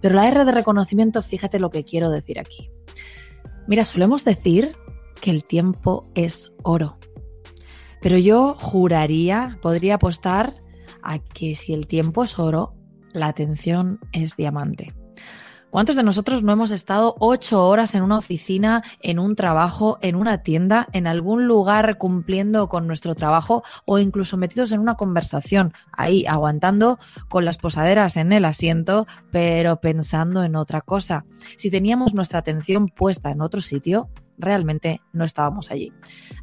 Pero 0.00 0.14
la 0.14 0.28
R 0.28 0.44
de 0.44 0.52
reconocimiento, 0.52 1.22
fíjate 1.22 1.58
lo 1.58 1.70
que 1.70 1.84
quiero 1.84 2.10
decir 2.10 2.38
aquí. 2.38 2.70
Mira, 3.66 3.84
solemos 3.84 4.24
decir 4.24 4.76
que 5.24 5.30
el 5.30 5.46
tiempo 5.46 6.06
es 6.14 6.52
oro. 6.64 6.98
Pero 8.02 8.18
yo 8.18 8.54
juraría, 8.60 9.58
podría 9.62 9.94
apostar 9.94 10.56
a 11.02 11.18
que 11.18 11.54
si 11.54 11.72
el 11.72 11.86
tiempo 11.86 12.24
es 12.24 12.38
oro, 12.38 12.74
la 13.14 13.28
atención 13.28 14.00
es 14.12 14.36
diamante. 14.36 14.92
¿Cuántos 15.70 15.96
de 15.96 16.02
nosotros 16.02 16.42
no 16.42 16.52
hemos 16.52 16.72
estado 16.72 17.16
ocho 17.20 17.66
horas 17.66 17.94
en 17.94 18.02
una 18.02 18.18
oficina, 18.18 18.84
en 19.00 19.18
un 19.18 19.34
trabajo, 19.34 19.98
en 20.02 20.14
una 20.14 20.42
tienda, 20.42 20.88
en 20.92 21.06
algún 21.06 21.46
lugar 21.46 21.96
cumpliendo 21.96 22.68
con 22.68 22.86
nuestro 22.86 23.14
trabajo 23.14 23.62
o 23.86 23.98
incluso 23.98 24.36
metidos 24.36 24.72
en 24.72 24.80
una 24.80 24.96
conversación, 24.96 25.72
ahí 25.90 26.26
aguantando 26.26 26.98
con 27.30 27.46
las 27.46 27.56
posaderas 27.56 28.18
en 28.18 28.30
el 28.32 28.44
asiento, 28.44 29.06
pero 29.30 29.80
pensando 29.80 30.44
en 30.44 30.54
otra 30.54 30.82
cosa? 30.82 31.24
Si 31.56 31.70
teníamos 31.70 32.12
nuestra 32.12 32.40
atención 32.40 32.88
puesta 32.88 33.30
en 33.30 33.40
otro 33.40 33.62
sitio, 33.62 34.10
realmente 34.38 35.00
no 35.12 35.24
estábamos 35.24 35.70
allí. 35.70 35.92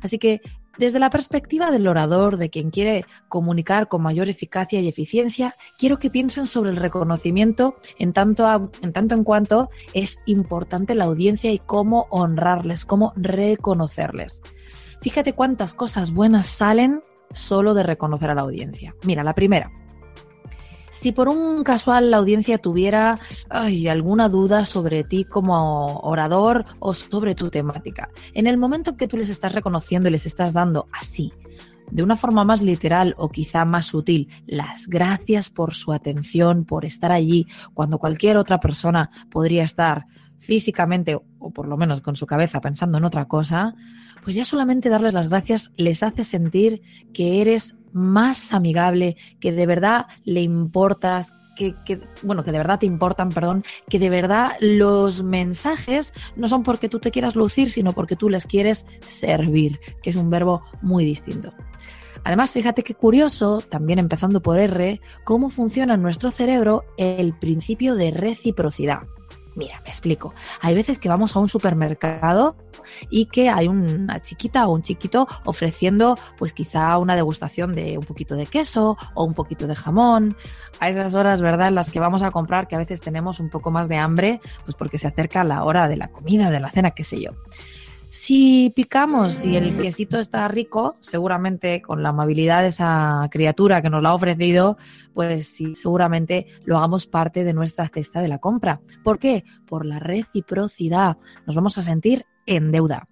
Así 0.02 0.18
que 0.18 0.42
desde 0.78 1.00
la 1.00 1.10
perspectiva 1.10 1.70
del 1.70 1.88
orador, 1.88 2.38
de 2.38 2.50
quien 2.50 2.72
quiere 2.72 3.06
comunicar 3.28 3.88
con 3.88 4.02
mayor 4.02 4.30
eficacia 4.30 4.80
y 4.80 4.88
eficiencia, 4.88 5.54
quiero 5.78 5.98
que 5.98 6.10
piensen 6.10 6.48
sobre 6.48 6.72
el 6.72 6.78
reconocimiento 6.78 7.76
en 8.00 8.14
tanto, 8.14 8.72
en 8.82 8.94
en 8.96 9.24
cuanto 9.24 9.70
es 9.94 10.20
importante 10.26 10.96
la 10.96 11.06
audiencia 11.06 11.52
y 11.52 11.60
cómo 11.60 12.08
honrarles, 12.10 12.86
cómo 12.86 13.14
reconocerles. 13.16 14.42
Fíjate 15.02 15.34
cuántas 15.34 15.74
cosas 15.74 16.12
buenas 16.12 16.48
salen 16.48 17.04
solo 17.34 17.74
de 17.74 17.84
reconocer 17.84 18.30
a 18.30 18.36
la 18.36 18.42
audiencia. 18.42 18.96
Mira, 19.04 19.24
la 19.24 19.34
primera, 19.34 19.72
si 20.92 21.12
por 21.12 21.30
un 21.30 21.64
casual 21.64 22.12
la 22.12 22.18
audiencia 22.18 22.60
tuviera 22.60 23.18
alguna 23.50 24.30
duda 24.30 24.66
sobre 24.66 25.04
ti 25.04 25.24
como 25.26 25.98
orador 26.02 26.66
o 26.80 26.94
sobre 26.94 27.34
tu 27.34 27.50
temática, 27.50 28.10
en 28.34 28.46
el 28.46 28.58
momento 28.58 28.98
que 28.98 29.08
tú 29.08 29.18
les 29.18 29.30
estás 29.30 29.54
reconociendo 29.54 30.10
y 30.10 30.12
les 30.12 30.28
estás 30.28 30.54
dando 30.54 30.88
así, 30.92 31.34
de 31.90 32.04
una 32.04 32.18
forma 32.18 32.44
más 32.44 32.62
literal 32.62 33.16
o 33.18 33.30
quizá 33.30 33.66
más 33.66 33.88
sutil, 33.88 34.30
las 34.46 34.88
gracias 34.88 35.50
por 35.50 35.74
su 35.74 35.92
atención, 35.94 36.66
por 36.66 36.86
estar 36.86 37.12
allí, 37.12 37.48
cuando 37.74 37.98
cualquier 37.98 38.38
otra 38.38 38.60
persona 38.60 39.10
podría 39.30 39.64
estar 39.64 40.06
físicamente 40.40 41.16
o 41.40 41.52
por 41.52 41.68
lo 41.68 41.78
menos 41.78 42.02
con 42.02 42.16
su 42.16 42.26
cabeza 42.26 42.62
pensando 42.62 42.98
en 42.98 43.06
otra 43.06 43.26
cosa, 43.26 43.76
pues 44.24 44.36
ya 44.36 44.46
solamente 44.46 44.90
darles 44.90 45.14
las 45.14 45.30
gracias 45.30 45.72
les 45.78 46.04
hace 46.04 46.24
sentir 46.24 46.82
que 47.14 47.42
eres 47.42 47.76
más 47.94 48.54
amigable, 48.54 49.18
que 49.40 49.52
de 49.52 49.66
verdad 49.66 50.06
le 50.24 50.42
importas, 50.42 51.34
que, 51.58 51.74
bueno, 52.22 52.44
que 52.44 52.52
de 52.52 52.58
verdad 52.58 52.80
te 52.80 52.86
importan, 52.86 53.30
perdón, 53.30 53.64
que 53.90 54.00
de 54.00 54.10
verdad 54.10 54.52
los 54.62 55.24
mensajes 55.24 56.14
no 56.36 56.48
son 56.48 56.64
porque 56.64 56.90
tú 56.90 57.00
te 57.00 57.12
quieras 57.12 57.36
lucir, 57.36 57.72
sino 57.72 57.94
porque 57.94 58.16
tú 58.16 58.30
les 58.30 58.48
quieres 58.48 58.86
servir, 59.06 59.80
que 60.02 60.10
es 60.10 60.16
un 60.16 60.30
verbo 60.30 60.64
muy 60.82 61.06
distinto. 61.06 61.54
Además, 62.24 62.52
fíjate 62.52 62.84
qué 62.84 62.94
curioso, 62.94 63.62
también 63.62 64.00
empezando 64.00 64.42
por 64.42 64.60
R, 64.60 65.00
cómo 65.24 65.50
funciona 65.50 65.96
en 65.96 66.04
nuestro 66.04 66.30
cerebro 66.32 66.86
el 66.98 67.38
principio 67.38 67.96
de 67.96 68.12
reciprocidad. 68.12 69.02
Mira, 69.56 69.80
me 69.84 69.90
explico. 69.90 70.34
Hay 70.62 70.74
veces 70.74 70.98
que 70.98 71.10
vamos 71.10 71.36
a 71.36 71.40
un 71.40 71.50
supermercado 71.50 72.56
y 73.10 73.26
que 73.26 73.50
hay 73.50 73.68
una 73.68 74.22
chiquita 74.22 74.66
o 74.68 74.74
un 74.74 74.82
chiquito 74.82 75.28
ofreciendo 75.44 76.18
pues 76.38 76.54
quizá 76.54 76.98
una 76.98 77.16
degustación 77.16 77.76
de 77.76 77.98
un 77.98 78.06
poquito 78.06 78.36
de 78.36 78.46
queso 78.46 78.98
o 79.14 79.24
un 79.24 79.34
poquito 79.34 79.68
de 79.68 79.76
jamón. 79.76 80.38
A 80.80 80.90
esas 80.90 81.14
horas, 81.16 81.42
¿verdad?, 81.42 81.68
en 81.68 81.76
las 81.76 81.92
que 81.92 82.00
vamos 82.00 82.22
a 82.24 82.32
comprar 82.32 82.68
que 82.68 82.76
a 82.76 82.80
veces 82.80 83.02
tenemos 83.02 83.40
un 83.40 83.50
poco 83.50 83.72
más 83.72 83.90
de 83.90 83.98
hambre, 83.98 84.42
pues 84.64 84.76
porque 84.76 84.98
se 84.98 85.08
acerca 85.08 85.44
la 85.44 85.64
hora 85.64 85.88
de 85.88 85.98
la 85.98 86.08
comida, 86.08 86.50
de 86.50 86.60
la 86.60 86.72
cena, 86.72 86.92
qué 86.92 87.04
sé 87.04 87.22
yo. 87.22 87.32
Si 88.14 88.74
picamos 88.76 89.42
y 89.46 89.56
el 89.56 89.72
piecito 89.72 90.20
está 90.20 90.46
rico, 90.50 90.98
seguramente 91.00 91.82
con 91.82 92.04
la 92.04 92.10
amabilidad 92.10 92.62
de 92.62 92.68
esa 92.68 93.26
criatura 93.32 93.82
que 93.82 93.90
nos 93.90 94.04
lo 94.04 94.10
ha 94.10 94.14
ofrecido, 94.14 94.76
pues 95.14 95.48
sí, 95.48 95.76
seguramente 95.76 96.46
lo 96.66 96.76
hagamos 96.76 97.08
parte 97.08 97.46
de 97.46 97.54
nuestra 97.54 97.88
cesta 97.88 98.20
de 98.20 98.28
la 98.28 98.40
compra. 98.40 98.82
¿Por 99.02 99.18
qué? 99.18 99.46
Por 99.66 99.86
la 99.86 100.00
reciprocidad. 100.00 101.20
Nos 101.48 101.56
vamos 101.56 101.78
a 101.78 101.84
sentir 101.84 102.26
en 102.46 102.74
deuda. 102.74 103.08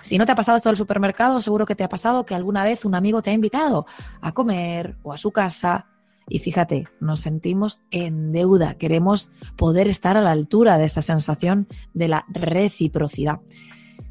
Si 0.00 0.16
no 0.16 0.26
te 0.26 0.30
ha 0.30 0.36
pasado 0.36 0.58
esto 0.58 0.68
del 0.68 0.76
supermercado, 0.76 1.40
seguro 1.40 1.66
que 1.66 1.74
te 1.74 1.82
ha 1.82 1.88
pasado 1.88 2.24
que 2.24 2.36
alguna 2.36 2.62
vez 2.62 2.84
un 2.84 2.94
amigo 2.94 3.22
te 3.22 3.30
ha 3.30 3.34
invitado 3.34 3.84
a 4.20 4.30
comer 4.30 4.96
o 5.02 5.12
a 5.12 5.18
su 5.18 5.32
casa 5.32 5.88
y 6.28 6.38
fíjate, 6.38 6.86
nos 7.00 7.18
sentimos 7.18 7.80
en 7.90 8.30
deuda, 8.30 8.74
queremos 8.74 9.32
poder 9.56 9.88
estar 9.88 10.16
a 10.16 10.20
la 10.20 10.30
altura 10.30 10.78
de 10.78 10.84
esa 10.84 11.02
sensación 11.02 11.66
de 11.94 12.06
la 12.06 12.26
reciprocidad. 12.28 13.40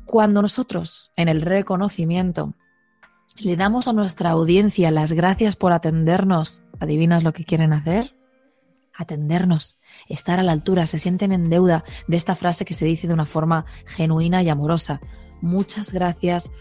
Cuando 0.06 0.42
nosotros, 0.42 1.12
en 1.16 1.28
el 1.28 1.42
reconocimiento, 1.42 2.54
le 3.38 3.58
damos 3.58 3.88
a 3.88 3.94
nuestra 3.94 4.32
audiencia 4.32 4.92
las 4.92 5.12
gracias 5.12 5.56
por 5.56 5.74
atendernos, 5.74 6.64
¿adivinas 6.80 7.24
lo 7.24 7.34
que 7.34 7.44
quieren 7.44 7.74
hacer? 7.74 8.16
Atendernos, 8.96 9.80
estar 10.08 10.40
a 10.40 10.44
la 10.44 10.54
altura, 10.54 10.86
se 10.86 11.00
sienten 11.00 11.32
en 11.32 11.50
deuda 11.50 11.84
de 12.08 12.18
esta 12.18 12.36
frase 12.36 12.66
que 12.66 12.74
se 12.74 12.86
dice 12.86 13.08
de 13.08 13.14
una 13.14 13.26
forma 13.26 13.66
genuina 13.86 14.42
y 14.42 14.50
amorosa. 14.50 15.02
Muchas 15.42 15.92
gracias 15.92 16.52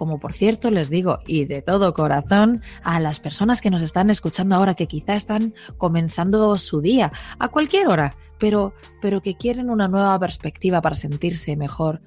como 0.00 0.18
por 0.18 0.32
cierto 0.32 0.70
les 0.70 0.88
digo, 0.88 1.18
y 1.26 1.44
de 1.44 1.60
todo 1.60 1.92
corazón, 1.92 2.62
a 2.82 3.00
las 3.00 3.20
personas 3.20 3.60
que 3.60 3.68
nos 3.68 3.82
están 3.82 4.08
escuchando 4.08 4.56
ahora, 4.56 4.74
que 4.74 4.86
quizá 4.86 5.14
están 5.14 5.52
comenzando 5.76 6.56
su 6.56 6.80
día, 6.80 7.12
a 7.38 7.48
cualquier 7.48 7.86
hora, 7.86 8.16
pero, 8.38 8.72
pero 9.02 9.20
que 9.20 9.36
quieren 9.36 9.68
una 9.68 9.88
nueva 9.88 10.18
perspectiva 10.18 10.80
para 10.80 10.96
sentirse 10.96 11.54
mejor, 11.54 12.00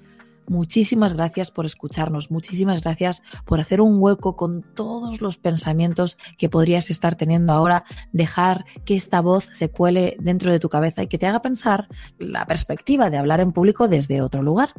Muchísimas 0.48 1.14
gracias 1.14 1.52
por 1.52 1.66
escucharnos, 1.66 2.30
muchísimas 2.30 2.82
gracias 2.82 3.22
por 3.46 3.60
hacer 3.60 3.80
un 3.80 3.98
hueco 4.00 4.36
con 4.36 4.62
todos 4.76 5.22
los 5.22 5.38
pensamientos 5.38 6.18
que 6.38 6.50
podrías 6.50 6.90
estar 6.90 7.16
teniendo 7.16 7.54
ahora, 7.54 7.86
dejar 8.12 8.66
que 8.86 8.96
esta 8.96 9.22
voz 9.22 9.46
se 9.54 9.70
cuele 9.70 10.18
dentro 10.20 10.52
de 10.52 10.60
tu 10.60 10.70
cabeza 10.70 11.04
y 11.04 11.08
que 11.08 11.18
te 11.18 11.28
haga 11.28 11.42
pensar 11.42 11.88
la 12.20 12.46
perspectiva 12.46 13.10
de 13.10 13.18
hablar 13.18 13.40
en 13.40 13.54
público 13.54 13.88
desde 13.88 14.22
otro 14.22 14.42
lugar. 14.42 14.74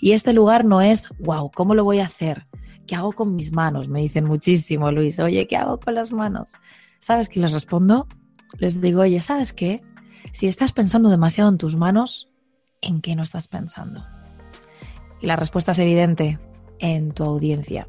Y 0.00 0.12
este 0.12 0.32
lugar 0.32 0.64
no 0.64 0.80
es, 0.80 1.08
wow, 1.20 1.50
¿cómo 1.54 1.74
lo 1.74 1.84
voy 1.84 2.00
a 2.00 2.06
hacer? 2.06 2.44
¿Qué 2.86 2.96
hago 2.96 3.12
con 3.12 3.36
mis 3.36 3.52
manos? 3.52 3.88
Me 3.88 4.00
dicen 4.00 4.24
muchísimo, 4.24 4.90
Luis, 4.90 5.18
oye, 5.18 5.46
¿qué 5.46 5.56
hago 5.56 5.78
con 5.78 5.94
las 5.94 6.12
manos? 6.12 6.52
¿Sabes 6.98 7.28
qué 7.28 7.40
les 7.40 7.52
respondo? 7.52 8.08
Les 8.58 8.80
digo, 8.80 9.02
oye, 9.02 9.20
¿sabes 9.20 9.52
qué? 9.52 9.82
Si 10.32 10.46
estás 10.46 10.72
pensando 10.72 11.08
demasiado 11.08 11.50
en 11.50 11.58
tus 11.58 11.76
manos, 11.76 12.30
¿en 12.82 13.00
qué 13.00 13.14
no 13.14 13.22
estás 13.22 13.48
pensando? 13.48 14.02
Y 15.20 15.26
la 15.26 15.36
respuesta 15.36 15.72
es 15.72 15.78
evidente 15.78 16.38
en 16.78 17.12
tu 17.12 17.24
audiencia. 17.24 17.88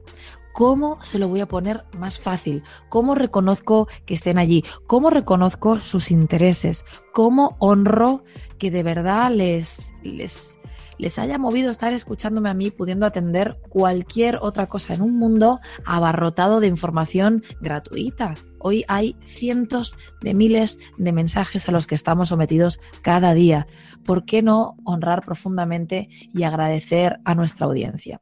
¿Cómo 0.58 0.98
se 1.04 1.20
lo 1.20 1.28
voy 1.28 1.42
a 1.42 1.48
poner 1.48 1.84
más 1.94 2.20
fácil? 2.20 2.64
¿Cómo 2.90 3.14
reconozco 3.14 3.88
que 4.08 4.16
estén 4.16 4.40
allí? 4.40 4.64
¿Cómo 4.88 5.12
reconozco 5.12 5.80
sus 5.80 6.10
intereses? 6.10 6.84
¿Cómo 7.14 7.58
honro 7.60 8.24
que 8.58 8.72
de 8.72 8.82
verdad 8.82 9.30
les, 9.30 9.94
les, 10.02 10.58
les 10.98 11.20
haya 11.20 11.38
movido 11.38 11.70
estar 11.70 11.94
escuchándome 11.94 12.50
a 12.50 12.56
mí, 12.56 12.72
pudiendo 12.72 13.06
atender 13.06 13.60
cualquier 13.70 14.40
otra 14.42 14.66
cosa 14.66 14.96
en 14.96 15.04
un 15.04 15.20
mundo 15.20 15.60
abarrotado 15.86 16.60
de 16.60 16.66
información 16.66 17.44
gratuita? 17.62 18.34
Hoy 18.68 18.84
hay 18.90 19.16
cientos 19.26 19.98
de 20.20 20.34
miles 20.34 20.78
de 20.98 21.14
mensajes 21.14 21.70
a 21.70 21.72
los 21.72 21.88
que 21.88 21.96
estamos 21.96 22.28
sometidos 22.28 22.82
cada 23.02 23.34
día. 23.34 23.66
¿Por 24.04 24.26
qué 24.26 24.42
no 24.42 24.76
honrar 24.84 25.24
profundamente 25.24 26.10
y 26.34 26.44
agradecer 26.44 27.22
a 27.24 27.34
nuestra 27.34 27.66
audiencia? 27.66 28.20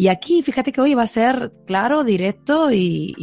Y 0.00 0.08
aquí, 0.08 0.42
fíjate 0.42 0.72
que 0.72 0.80
hoy 0.80 0.94
va 0.94 1.02
a 1.02 1.06
ser 1.06 1.52
claro, 1.66 2.04
directo 2.04 2.72
y, 2.72 3.14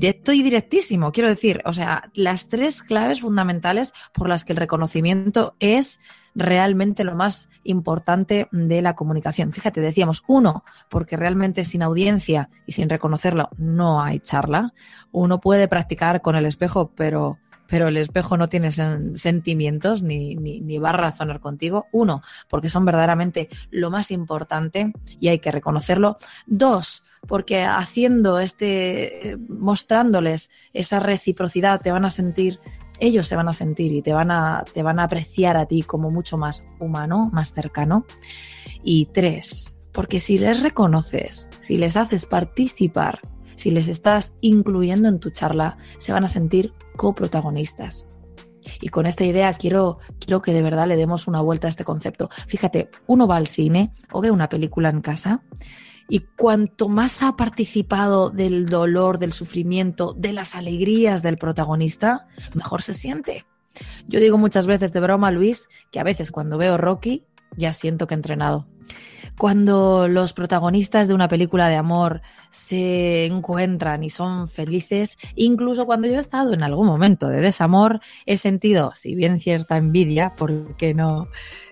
directo 0.00 0.32
y 0.32 0.42
directísimo. 0.42 1.12
Quiero 1.12 1.28
decir, 1.28 1.62
o 1.64 1.72
sea, 1.72 2.10
las 2.14 2.48
tres 2.48 2.82
claves 2.82 3.20
fundamentales 3.20 3.92
por 4.12 4.28
las 4.28 4.44
que 4.44 4.52
el 4.52 4.56
reconocimiento 4.56 5.54
es 5.60 6.00
realmente 6.34 7.04
lo 7.04 7.14
más 7.14 7.48
importante 7.62 8.48
de 8.50 8.82
la 8.82 8.96
comunicación. 8.96 9.52
Fíjate, 9.52 9.80
decíamos, 9.80 10.24
uno, 10.26 10.64
porque 10.88 11.16
realmente 11.16 11.64
sin 11.64 11.80
audiencia 11.80 12.50
y 12.66 12.72
sin 12.72 12.90
reconocerlo 12.90 13.48
no 13.56 14.02
hay 14.02 14.18
charla. 14.18 14.74
Uno 15.12 15.40
puede 15.40 15.68
practicar 15.68 16.22
con 16.22 16.34
el 16.34 16.44
espejo, 16.44 16.90
pero 16.92 17.38
pero 17.70 17.86
el 17.86 17.96
espejo 17.96 18.36
no 18.36 18.48
tiene 18.48 18.72
sentimientos 18.72 20.02
ni, 20.02 20.34
ni, 20.34 20.78
va 20.78 20.90
a 20.90 20.94
razonar 20.94 21.40
contigo. 21.40 21.86
Uno, 21.92 22.20
porque 22.48 22.68
son 22.68 22.84
verdaderamente 22.84 23.48
lo 23.70 23.90
más 23.90 24.10
importante 24.10 24.92
y 25.20 25.28
hay 25.28 25.38
que 25.38 25.52
reconocerlo. 25.52 26.16
Dos, 26.46 27.04
porque 27.28 27.62
haciendo 27.62 28.40
este, 28.40 29.38
mostrándoles 29.48 30.50
esa 30.72 30.98
reciprocidad, 30.98 31.80
te 31.80 31.92
van 31.92 32.04
a 32.04 32.10
sentir 32.10 32.58
ellos 33.02 33.26
se 33.26 33.36
van 33.36 33.48
a 33.48 33.54
sentir 33.54 33.92
y 33.92 34.02
te 34.02 34.12
van 34.12 34.30
a, 34.30 34.62
te 34.74 34.82
van 34.82 35.00
a 35.00 35.04
apreciar 35.04 35.56
a 35.56 35.64
ti 35.64 35.82
como 35.82 36.10
mucho 36.10 36.36
más 36.36 36.66
humano, 36.80 37.30
más 37.32 37.54
cercano. 37.54 38.04
Y 38.82 39.06
tres, 39.06 39.74
porque 39.92 40.20
si 40.20 40.38
les 40.38 40.62
reconoces, 40.62 41.48
si 41.60 41.78
les 41.78 41.96
haces 41.96 42.26
participar, 42.26 43.20
si 43.60 43.70
les 43.70 43.88
estás 43.88 44.32
incluyendo 44.40 45.06
en 45.06 45.20
tu 45.20 45.28
charla, 45.28 45.76
se 45.98 46.14
van 46.14 46.24
a 46.24 46.28
sentir 46.28 46.72
coprotagonistas. 46.96 48.06
Y 48.80 48.88
con 48.88 49.04
esta 49.04 49.26
idea 49.26 49.52
quiero, 49.52 49.98
quiero 50.18 50.40
que 50.40 50.54
de 50.54 50.62
verdad 50.62 50.86
le 50.86 50.96
demos 50.96 51.28
una 51.28 51.42
vuelta 51.42 51.66
a 51.66 51.70
este 51.70 51.84
concepto. 51.84 52.30
Fíjate, 52.46 52.88
uno 53.06 53.26
va 53.26 53.36
al 53.36 53.48
cine 53.48 53.92
o 54.12 54.22
ve 54.22 54.30
una 54.30 54.48
película 54.48 54.88
en 54.88 55.02
casa 55.02 55.42
y 56.08 56.20
cuanto 56.38 56.88
más 56.88 57.22
ha 57.22 57.36
participado 57.36 58.30
del 58.30 58.64
dolor, 58.64 59.18
del 59.18 59.34
sufrimiento, 59.34 60.14
de 60.16 60.32
las 60.32 60.54
alegrías 60.54 61.22
del 61.22 61.36
protagonista, 61.36 62.28
mejor 62.54 62.80
se 62.80 62.94
siente. 62.94 63.44
Yo 64.08 64.20
digo 64.20 64.38
muchas 64.38 64.66
veces 64.66 64.94
de 64.94 65.00
broma, 65.00 65.30
Luis, 65.30 65.68
que 65.92 66.00
a 66.00 66.04
veces 66.04 66.32
cuando 66.32 66.56
veo 66.56 66.78
Rocky 66.78 67.26
ya 67.58 67.74
siento 67.74 68.06
que 68.06 68.14
he 68.14 68.16
entrenado. 68.16 68.66
Cuando 69.40 70.06
los 70.06 70.34
protagonistas 70.34 71.08
de 71.08 71.14
una 71.14 71.26
película 71.26 71.68
de 71.68 71.76
amor 71.76 72.20
se 72.50 73.24
encuentran 73.24 74.04
y 74.04 74.10
son 74.10 74.48
felices, 74.48 75.16
incluso 75.34 75.86
cuando 75.86 76.06
yo 76.08 76.16
he 76.16 76.18
estado 76.18 76.52
en 76.52 76.62
algún 76.62 76.86
momento 76.86 77.26
de 77.26 77.40
desamor, 77.40 78.00
he 78.26 78.36
sentido, 78.36 78.92
si 78.94 79.14
bien 79.14 79.40
cierta 79.40 79.78
envidia, 79.78 80.34
¿por 80.36 80.76
qué 80.76 80.92
no? 80.92 81.28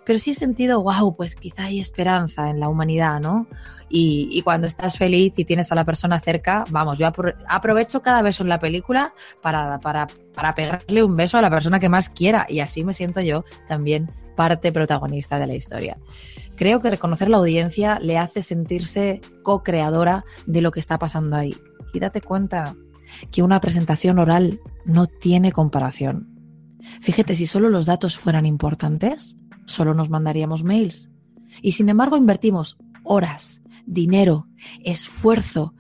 Pero 0.07 0.19
sí 0.19 0.31
he 0.31 0.35
sentido, 0.35 0.83
wow, 0.83 1.15
pues 1.15 1.37
quizá 1.37 1.65
hay 1.65 1.79
esperanza 1.79 2.49
en 2.49 2.59
la 2.59 2.71
humanidad, 2.71 3.21
¿no? 3.21 3.47
Y, 3.91 4.41
cuando 4.45 4.67
estás 4.67 4.97
feliz 4.97 5.39
y 5.39 5.45
tienes 5.45 5.71
a 5.71 5.75
la 5.75 5.85
persona 5.85 6.19
cerca, 6.21 6.65
vamos, 6.71 6.97
yo 6.97 7.07
aprovecho 7.49 8.01
cada 8.01 8.23
beso 8.23 8.43
en 8.45 8.49
la 8.49 8.61
película 8.61 9.13
para, 9.43 9.79
para, 9.81 10.07
para 10.35 10.55
pegarle 10.55 11.03
un 11.03 11.17
beso 11.17 11.37
a 11.37 11.43
la 11.43 11.51
persona 11.51 11.79
que 11.79 11.91
más 11.91 12.09
quiera 12.09 12.47
y 12.49 12.61
así 12.61 12.83
me 12.83 12.95
siento 12.95 13.21
yo 13.21 13.45
también 13.67 14.11
parte 14.39 14.71
protagonista 14.71 15.37
de 15.37 15.49
la 15.49 15.57
historia. 15.57 15.99
Creo 16.55 16.81
que 16.81 16.91
reconocer 16.91 17.29
la 17.29 17.39
audiencia 17.39 17.99
le 17.99 18.19
hace 18.19 18.41
sentirse 18.41 19.21
co-creadora 19.43 20.25
de 20.47 20.61
lo 20.61 20.71
que 20.71 20.79
está 20.79 20.97
pasando 20.97 21.35
ahí. 21.35 21.57
Y 21.93 21.99
date 21.99 22.21
cuenta 22.21 22.77
que 23.33 23.43
una 23.43 23.61
presentación 23.61 24.21
oral 24.21 24.61
no 24.85 25.09
tiene 25.09 25.51
comparación. 25.51 26.29
Fíjate, 27.01 27.35
si 27.35 27.47
solo 27.47 27.69
los 27.69 27.87
datos 27.87 28.17
fueran 28.17 28.47
importantes, 28.47 29.35
solo 29.67 29.93
nos 29.93 30.09
mandaríamos 30.09 30.63
mails. 30.63 31.11
Y 31.61 31.73
sin 31.73 31.89
embargo 31.89 32.17
invertimos 32.17 32.79
horas, 33.03 33.61
dinero, 33.87 34.47
esfuerzo, 34.85 35.75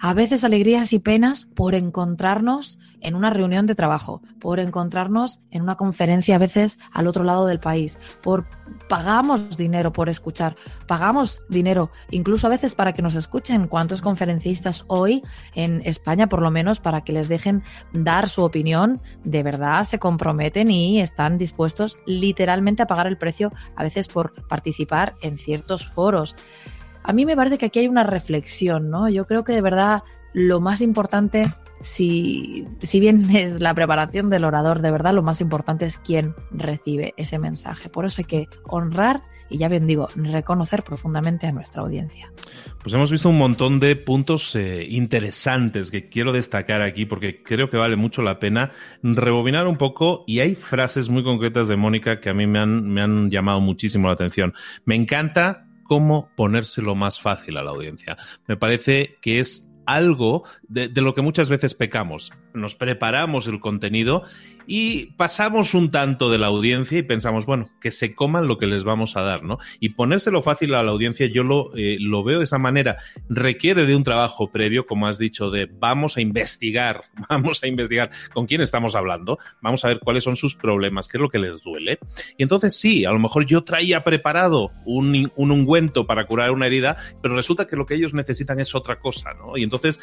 a 0.00 0.14
veces 0.14 0.44
alegrías 0.44 0.92
y 0.94 0.98
penas 0.98 1.44
por 1.44 1.74
encontrarnos 1.74 2.78
en 3.02 3.14
una 3.14 3.30
reunión 3.30 3.66
de 3.66 3.74
trabajo, 3.74 4.22
por 4.40 4.58
encontrarnos 4.58 5.40
en 5.50 5.62
una 5.62 5.76
conferencia 5.76 6.36
a 6.36 6.38
veces 6.38 6.78
al 6.92 7.06
otro 7.06 7.22
lado 7.22 7.46
del 7.46 7.60
país, 7.60 7.98
por 8.22 8.46
pagamos 8.88 9.56
dinero 9.56 9.92
por 9.92 10.08
escuchar, 10.08 10.56
pagamos 10.86 11.42
dinero 11.48 11.90
incluso 12.10 12.46
a 12.46 12.50
veces 12.50 12.74
para 12.74 12.92
que 12.92 13.02
nos 13.02 13.14
escuchen 13.14 13.68
cuántos 13.68 14.00
conferencistas 14.00 14.84
hoy 14.86 15.22
en 15.54 15.82
España 15.84 16.28
por 16.28 16.40
lo 16.40 16.50
menos 16.50 16.80
para 16.80 17.02
que 17.02 17.12
les 17.12 17.28
dejen 17.28 17.62
dar 17.92 18.28
su 18.28 18.42
opinión, 18.42 19.00
de 19.24 19.42
verdad 19.42 19.84
se 19.84 19.98
comprometen 19.98 20.70
y 20.70 21.00
están 21.00 21.36
dispuestos 21.36 21.98
literalmente 22.06 22.82
a 22.82 22.86
pagar 22.86 23.06
el 23.06 23.18
precio 23.18 23.52
a 23.76 23.82
veces 23.82 24.08
por 24.08 24.46
participar 24.48 25.14
en 25.20 25.36
ciertos 25.36 25.86
foros 25.86 26.36
a 27.02 27.12
mí 27.12 27.26
me 27.26 27.36
parece 27.36 27.58
que 27.58 27.66
aquí 27.66 27.80
hay 27.80 27.88
una 27.88 28.04
reflexión, 28.04 28.90
¿no? 28.90 29.08
Yo 29.08 29.26
creo 29.26 29.44
que 29.44 29.52
de 29.52 29.62
verdad 29.62 30.02
lo 30.32 30.60
más 30.60 30.80
importante, 30.80 31.54
si, 31.80 32.66
si 32.80 33.00
bien 33.00 33.28
es 33.36 33.60
la 33.60 33.74
preparación 33.74 34.30
del 34.30 34.44
orador, 34.44 34.82
de 34.82 34.90
verdad 34.90 35.14
lo 35.14 35.22
más 35.22 35.40
importante 35.40 35.86
es 35.86 35.98
quién 35.98 36.34
recibe 36.50 37.14
ese 37.16 37.38
mensaje. 37.38 37.88
Por 37.88 38.04
eso 38.04 38.16
hay 38.18 38.24
que 38.24 38.48
honrar 38.64 39.22
y 39.48 39.58
ya 39.58 39.68
bien 39.68 39.86
digo, 39.86 40.08
reconocer 40.14 40.84
profundamente 40.84 41.46
a 41.46 41.52
nuestra 41.52 41.82
audiencia. 41.82 42.32
Pues 42.82 42.94
hemos 42.94 43.10
visto 43.10 43.28
un 43.28 43.38
montón 43.38 43.80
de 43.80 43.96
puntos 43.96 44.54
eh, 44.54 44.86
interesantes 44.88 45.90
que 45.90 46.08
quiero 46.08 46.32
destacar 46.32 46.82
aquí 46.82 47.04
porque 47.04 47.42
creo 47.42 47.68
que 47.68 47.76
vale 47.76 47.96
mucho 47.96 48.22
la 48.22 48.38
pena 48.38 48.70
rebobinar 49.02 49.66
un 49.66 49.76
poco 49.76 50.24
y 50.26 50.40
hay 50.40 50.54
frases 50.54 51.08
muy 51.08 51.24
concretas 51.24 51.66
de 51.66 51.76
Mónica 51.76 52.20
que 52.20 52.30
a 52.30 52.34
mí 52.34 52.46
me 52.46 52.60
han, 52.60 52.88
me 52.88 53.02
han 53.02 53.30
llamado 53.30 53.60
muchísimo 53.60 54.06
la 54.06 54.14
atención. 54.14 54.54
Me 54.84 54.94
encanta 54.94 55.66
cómo 55.90 56.30
ponérselo 56.36 56.94
más 56.94 57.20
fácil 57.20 57.56
a 57.56 57.64
la 57.64 57.72
audiencia. 57.72 58.16
Me 58.46 58.56
parece 58.56 59.18
que 59.20 59.40
es 59.40 59.68
algo 59.86 60.44
de, 60.68 60.88
lo 60.94 61.16
que 61.16 61.20
muchas 61.20 61.48
veces 61.48 61.74
pecamos. 61.74 62.30
Nos 62.54 62.76
preparamos 62.76 63.48
el 63.48 63.58
contenido 63.58 64.22
y 64.72 65.06
pasamos 65.16 65.74
un 65.74 65.90
tanto 65.90 66.30
de 66.30 66.38
la 66.38 66.46
audiencia 66.46 66.96
y 66.96 67.02
pensamos, 67.02 67.44
bueno, 67.44 67.68
que 67.80 67.90
se 67.90 68.14
coman 68.14 68.46
lo 68.46 68.56
que 68.56 68.66
les 68.66 68.84
vamos 68.84 69.16
a 69.16 69.22
dar, 69.22 69.42
¿no? 69.42 69.58
Y 69.80 69.88
ponérselo 69.90 70.42
fácil 70.42 70.74
a 70.74 70.84
la 70.84 70.92
audiencia, 70.92 71.26
yo 71.26 71.42
lo, 71.42 71.74
eh, 71.74 71.96
lo 71.98 72.22
veo 72.22 72.38
de 72.38 72.44
esa 72.44 72.58
manera. 72.58 72.96
Requiere 73.28 73.84
de 73.84 73.96
un 73.96 74.04
trabajo 74.04 74.52
previo, 74.52 74.86
como 74.86 75.08
has 75.08 75.18
dicho, 75.18 75.50
de 75.50 75.66
vamos 75.66 76.16
a 76.16 76.20
investigar, 76.20 77.02
vamos 77.28 77.64
a 77.64 77.66
investigar 77.66 78.12
con 78.32 78.46
quién 78.46 78.60
estamos 78.60 78.94
hablando, 78.94 79.40
vamos 79.60 79.84
a 79.84 79.88
ver 79.88 79.98
cuáles 79.98 80.22
son 80.22 80.36
sus 80.36 80.54
problemas, 80.54 81.08
qué 81.08 81.16
es 81.16 81.20
lo 81.20 81.30
que 81.30 81.40
les 81.40 81.64
duele. 81.64 81.98
Y 82.38 82.44
entonces 82.44 82.78
sí, 82.78 83.04
a 83.04 83.10
lo 83.10 83.18
mejor 83.18 83.46
yo 83.46 83.64
traía 83.64 84.04
preparado 84.04 84.70
un, 84.86 85.32
un 85.34 85.50
ungüento 85.50 86.06
para 86.06 86.26
curar 86.26 86.52
una 86.52 86.68
herida, 86.68 86.96
pero 87.20 87.34
resulta 87.34 87.66
que 87.66 87.74
lo 87.74 87.86
que 87.86 87.94
ellos 87.94 88.14
necesitan 88.14 88.60
es 88.60 88.72
otra 88.76 88.94
cosa, 88.94 89.34
¿no? 89.34 89.56
Y 89.56 89.64
entonces 89.64 89.98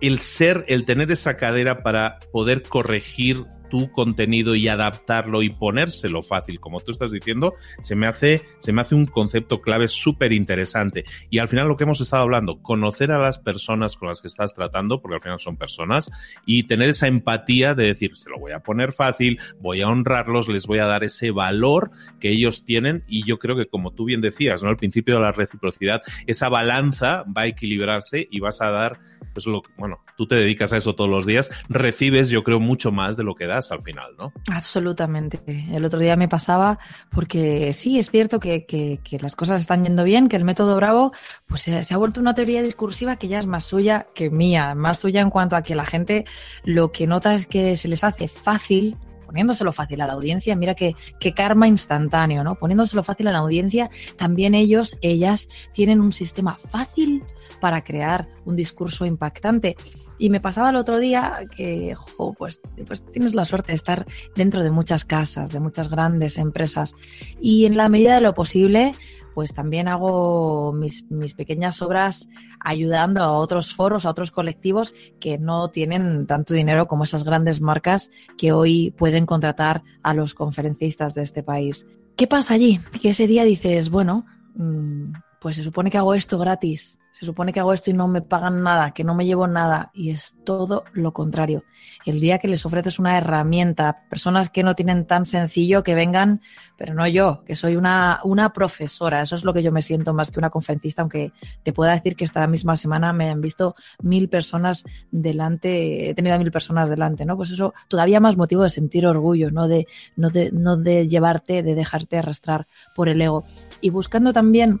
el 0.00 0.18
ser, 0.18 0.64
el 0.66 0.84
tener 0.84 1.10
esa 1.12 1.36
cadera 1.36 1.84
para 1.84 2.18
poder 2.32 2.62
corregir 2.62 3.44
tu 3.68 3.90
contenido 3.92 4.54
y 4.54 4.68
adaptarlo 4.68 5.42
y 5.42 5.50
ponérselo 5.50 6.22
fácil, 6.22 6.60
como 6.60 6.80
tú 6.80 6.92
estás 6.92 7.10
diciendo, 7.10 7.54
se 7.82 7.96
me 7.96 8.06
hace, 8.06 8.42
se 8.58 8.72
me 8.72 8.80
hace 8.80 8.94
un 8.94 9.06
concepto 9.06 9.60
clave 9.60 9.88
súper 9.88 10.32
interesante. 10.32 11.04
Y 11.30 11.38
al 11.38 11.48
final 11.48 11.68
lo 11.68 11.76
que 11.76 11.84
hemos 11.84 12.00
estado 12.00 12.22
hablando, 12.22 12.62
conocer 12.62 13.12
a 13.12 13.18
las 13.18 13.38
personas 13.38 13.96
con 13.96 14.08
las 14.08 14.20
que 14.20 14.28
estás 14.28 14.54
tratando, 14.54 15.00
porque 15.00 15.16
al 15.16 15.22
final 15.22 15.40
son 15.40 15.56
personas, 15.56 16.10
y 16.46 16.64
tener 16.64 16.88
esa 16.88 17.06
empatía 17.06 17.74
de 17.74 17.84
decir, 17.84 18.16
se 18.16 18.30
lo 18.30 18.38
voy 18.38 18.52
a 18.52 18.60
poner 18.60 18.92
fácil, 18.92 19.38
voy 19.60 19.82
a 19.82 19.88
honrarlos, 19.88 20.48
les 20.48 20.66
voy 20.66 20.78
a 20.78 20.86
dar 20.86 21.04
ese 21.04 21.30
valor 21.30 21.90
que 22.20 22.30
ellos 22.30 22.64
tienen 22.64 23.04
y 23.06 23.24
yo 23.26 23.38
creo 23.38 23.56
que 23.56 23.66
como 23.66 23.92
tú 23.92 24.04
bien 24.04 24.20
decías, 24.20 24.62
¿no? 24.62 24.68
Al 24.68 24.76
principio 24.76 25.16
de 25.16 25.20
la 25.20 25.32
reciprocidad, 25.32 26.02
esa 26.26 26.48
balanza 26.48 27.24
va 27.24 27.42
a 27.42 27.46
equilibrarse 27.46 28.28
y 28.30 28.40
vas 28.40 28.60
a 28.60 28.70
dar, 28.70 29.00
pues 29.32 29.46
lo 29.46 29.62
bueno, 29.76 30.00
tú 30.18 30.26
te 30.26 30.34
dedicas 30.34 30.72
a 30.72 30.76
eso 30.78 30.96
todos 30.96 31.08
los 31.08 31.26
días, 31.26 31.48
recibes 31.68 32.28
yo 32.28 32.42
creo 32.42 32.58
mucho 32.58 32.90
más 32.90 33.16
de 33.16 33.22
lo 33.22 33.36
que 33.36 33.46
das 33.46 33.70
al 33.70 33.82
final, 33.82 34.16
¿no? 34.18 34.32
Absolutamente. 34.52 35.40
El 35.72 35.84
otro 35.84 36.00
día 36.00 36.16
me 36.16 36.26
pasaba 36.26 36.80
porque 37.08 37.72
sí, 37.72 38.00
es 38.00 38.10
cierto 38.10 38.40
que, 38.40 38.66
que, 38.66 38.98
que 39.04 39.20
las 39.20 39.36
cosas 39.36 39.60
están 39.60 39.84
yendo 39.84 40.02
bien, 40.02 40.28
que 40.28 40.34
el 40.34 40.42
método 40.42 40.74
Bravo 40.74 41.12
pues 41.46 41.62
se, 41.62 41.84
se 41.84 41.94
ha 41.94 41.98
vuelto 41.98 42.20
una 42.20 42.34
teoría 42.34 42.64
discursiva 42.64 43.14
que 43.14 43.28
ya 43.28 43.38
es 43.38 43.46
más 43.46 43.64
suya 43.64 44.08
que 44.12 44.28
mía, 44.28 44.74
más 44.74 44.98
suya 44.98 45.20
en 45.20 45.30
cuanto 45.30 45.54
a 45.54 45.62
que 45.62 45.76
la 45.76 45.86
gente 45.86 46.24
lo 46.64 46.90
que 46.90 47.06
nota 47.06 47.32
es 47.32 47.46
que 47.46 47.76
se 47.76 47.86
les 47.86 48.02
hace 48.02 48.26
fácil 48.26 48.96
poniéndoselo 49.28 49.72
fácil 49.72 50.00
a 50.00 50.06
la 50.06 50.14
audiencia, 50.14 50.56
mira 50.56 50.74
que, 50.74 50.94
karma 51.36 51.68
instantáneo, 51.68 52.42
¿no? 52.42 52.54
Poniéndoselo 52.54 53.02
fácil 53.02 53.28
a 53.28 53.32
la 53.32 53.40
audiencia, 53.40 53.90
también 54.16 54.54
ellos, 54.54 54.96
ellas, 55.02 55.48
tienen 55.74 56.00
un 56.00 56.12
sistema 56.12 56.56
fácil 56.56 57.22
para 57.60 57.84
crear 57.84 58.26
un 58.46 58.56
discurso 58.56 59.04
impactante. 59.04 59.76
Y 60.18 60.30
me 60.30 60.40
pasaba 60.40 60.70
el 60.70 60.76
otro 60.76 60.98
día 60.98 61.40
que, 61.54 61.94
jo, 61.94 62.32
pues, 62.32 62.62
pues 62.86 63.04
tienes 63.04 63.34
la 63.34 63.44
suerte 63.44 63.72
de 63.72 63.76
estar 63.76 64.06
dentro 64.34 64.62
de 64.62 64.70
muchas 64.70 65.04
casas, 65.04 65.52
de 65.52 65.60
muchas 65.60 65.90
grandes 65.90 66.38
empresas. 66.38 66.94
Y 67.38 67.66
en 67.66 67.76
la 67.76 67.90
medida 67.90 68.14
de 68.14 68.22
lo 68.22 68.34
posible, 68.34 68.94
pues 69.38 69.54
también 69.54 69.86
hago 69.86 70.72
mis, 70.72 71.08
mis, 71.12 71.32
pequeñas 71.34 71.80
obras 71.80 72.28
ayudando 72.58 73.22
a 73.22 73.30
otros 73.30 73.72
foros, 73.72 74.04
a 74.04 74.10
otros 74.10 74.32
colectivos 74.32 74.96
que 75.20 75.38
no 75.38 75.70
tienen 75.70 76.26
tanto 76.26 76.54
dinero 76.54 76.88
como 76.88 77.04
esas 77.04 77.22
grandes 77.22 77.60
marcas 77.60 78.10
que 78.36 78.50
hoy 78.50 78.90
pueden 78.98 79.26
contratar 79.26 79.84
a 80.02 80.12
los 80.12 80.34
conferencistas 80.34 81.14
de 81.14 81.22
este 81.22 81.44
país. 81.44 81.86
¿Qué 82.16 82.26
pasa 82.26 82.54
allí? 82.54 82.80
Que 83.00 83.10
ese 83.10 83.28
día 83.28 83.44
dices, 83.44 83.90
bueno, 83.90 84.26
mmm, 84.56 85.12
pues 85.40 85.54
se 85.54 85.62
supone 85.62 85.92
que 85.92 85.98
hago 85.98 86.14
esto 86.14 86.36
gratis, 86.36 86.98
se 87.18 87.26
supone 87.26 87.52
que 87.52 87.58
hago 87.58 87.72
esto 87.72 87.90
y 87.90 87.94
no 87.94 88.06
me 88.06 88.22
pagan 88.22 88.62
nada, 88.62 88.92
que 88.92 89.02
no 89.02 89.12
me 89.12 89.26
llevo 89.26 89.48
nada, 89.48 89.90
y 89.92 90.10
es 90.10 90.36
todo 90.44 90.84
lo 90.92 91.12
contrario. 91.12 91.64
El 92.06 92.20
día 92.20 92.38
que 92.38 92.46
les 92.46 92.64
ofreces 92.64 93.00
una 93.00 93.18
herramienta 93.18 94.04
personas 94.08 94.50
que 94.50 94.62
no 94.62 94.76
tienen 94.76 95.04
tan 95.04 95.26
sencillo 95.26 95.82
que 95.82 95.96
vengan, 95.96 96.42
pero 96.76 96.94
no 96.94 97.08
yo, 97.08 97.42
que 97.44 97.56
soy 97.56 97.74
una, 97.74 98.20
una 98.22 98.52
profesora, 98.52 99.20
eso 99.20 99.34
es 99.34 99.42
lo 99.42 99.52
que 99.52 99.64
yo 99.64 99.72
me 99.72 99.82
siento 99.82 100.14
más 100.14 100.30
que 100.30 100.38
una 100.38 100.50
conferencista, 100.50 101.02
aunque 101.02 101.32
te 101.64 101.72
pueda 101.72 101.90
decir 101.90 102.14
que 102.14 102.24
esta 102.24 102.46
misma 102.46 102.76
semana 102.76 103.12
me 103.12 103.30
han 103.30 103.40
visto 103.40 103.74
mil 104.00 104.28
personas 104.28 104.84
delante, 105.10 106.10
he 106.10 106.14
tenido 106.14 106.36
a 106.36 106.38
mil 106.38 106.52
personas 106.52 106.88
delante, 106.88 107.24
¿no? 107.24 107.36
Pues 107.36 107.50
eso 107.50 107.74
todavía 107.88 108.20
más 108.20 108.36
motivo 108.36 108.62
de 108.62 108.70
sentir 108.70 109.08
orgullo, 109.08 109.50
¿no? 109.50 109.66
De, 109.66 109.88
no 110.14 110.30
de, 110.30 110.52
no 110.52 110.76
de 110.76 111.08
llevarte, 111.08 111.64
de 111.64 111.74
dejarte 111.74 112.18
arrastrar 112.18 112.68
por 112.94 113.08
el 113.08 113.20
ego. 113.20 113.42
Y 113.80 113.90
buscando 113.90 114.32
también 114.32 114.80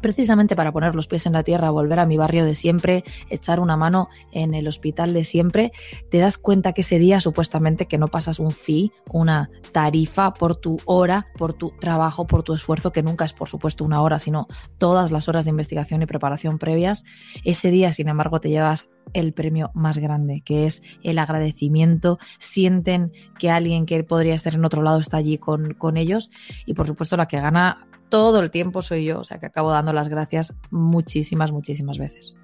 precisamente 0.00 0.56
para 0.56 0.72
poner 0.72 0.94
los 0.94 1.06
pies 1.06 1.26
en 1.26 1.32
la 1.32 1.42
tierra, 1.42 1.70
volver 1.70 1.98
a 1.98 2.06
mi 2.06 2.16
barrio 2.16 2.44
de 2.44 2.54
siempre, 2.54 3.04
echar 3.30 3.60
una 3.60 3.76
mano 3.76 4.08
en 4.32 4.54
el 4.54 4.68
hospital 4.68 5.12
de 5.14 5.24
siempre, 5.24 5.72
te 6.10 6.18
das 6.18 6.38
cuenta 6.38 6.72
que 6.72 6.82
ese 6.82 6.98
día 6.98 7.20
supuestamente 7.20 7.86
que 7.86 7.98
no 7.98 8.08
pasas 8.08 8.38
un 8.38 8.52
fee, 8.52 8.92
una 9.10 9.50
tarifa 9.72 10.34
por 10.34 10.56
tu 10.56 10.78
hora, 10.84 11.26
por 11.36 11.52
tu 11.52 11.70
trabajo, 11.80 12.26
por 12.26 12.42
tu 12.42 12.54
esfuerzo, 12.54 12.92
que 12.92 13.02
nunca 13.02 13.24
es 13.24 13.32
por 13.32 13.48
supuesto 13.48 13.84
una 13.84 14.02
hora, 14.02 14.18
sino 14.18 14.46
todas 14.78 15.10
las 15.12 15.28
horas 15.28 15.44
de 15.44 15.50
investigación 15.50 16.02
y 16.02 16.06
preparación 16.06 16.58
previas, 16.58 17.04
ese 17.44 17.70
día 17.70 17.92
sin 17.92 18.08
embargo 18.08 18.40
te 18.40 18.50
llevas 18.50 18.88
el 19.14 19.32
premio 19.32 19.70
más 19.74 19.98
grande, 19.98 20.42
que 20.44 20.66
es 20.66 20.82
el 21.02 21.18
agradecimiento, 21.18 22.18
sienten 22.38 23.12
que 23.38 23.50
alguien 23.50 23.86
que 23.86 24.04
podría 24.04 24.34
estar 24.34 24.54
en 24.54 24.64
otro 24.64 24.82
lado 24.82 25.00
está 25.00 25.16
allí 25.16 25.38
con, 25.38 25.74
con 25.74 25.96
ellos 25.96 26.30
y 26.66 26.74
por 26.74 26.86
supuesto 26.86 27.16
la 27.16 27.26
que 27.26 27.40
gana 27.40 27.87
todo 28.08 28.40
el 28.40 28.50
tiempo 28.50 28.82
soy 28.82 29.04
yo, 29.04 29.20
o 29.20 29.24
sea 29.24 29.38
que 29.38 29.46
acabo 29.46 29.70
dando 29.70 29.92
las 29.92 30.08
gracias 30.08 30.54
muchísimas, 30.70 31.52
muchísimas 31.52 31.98
veces. 31.98 32.36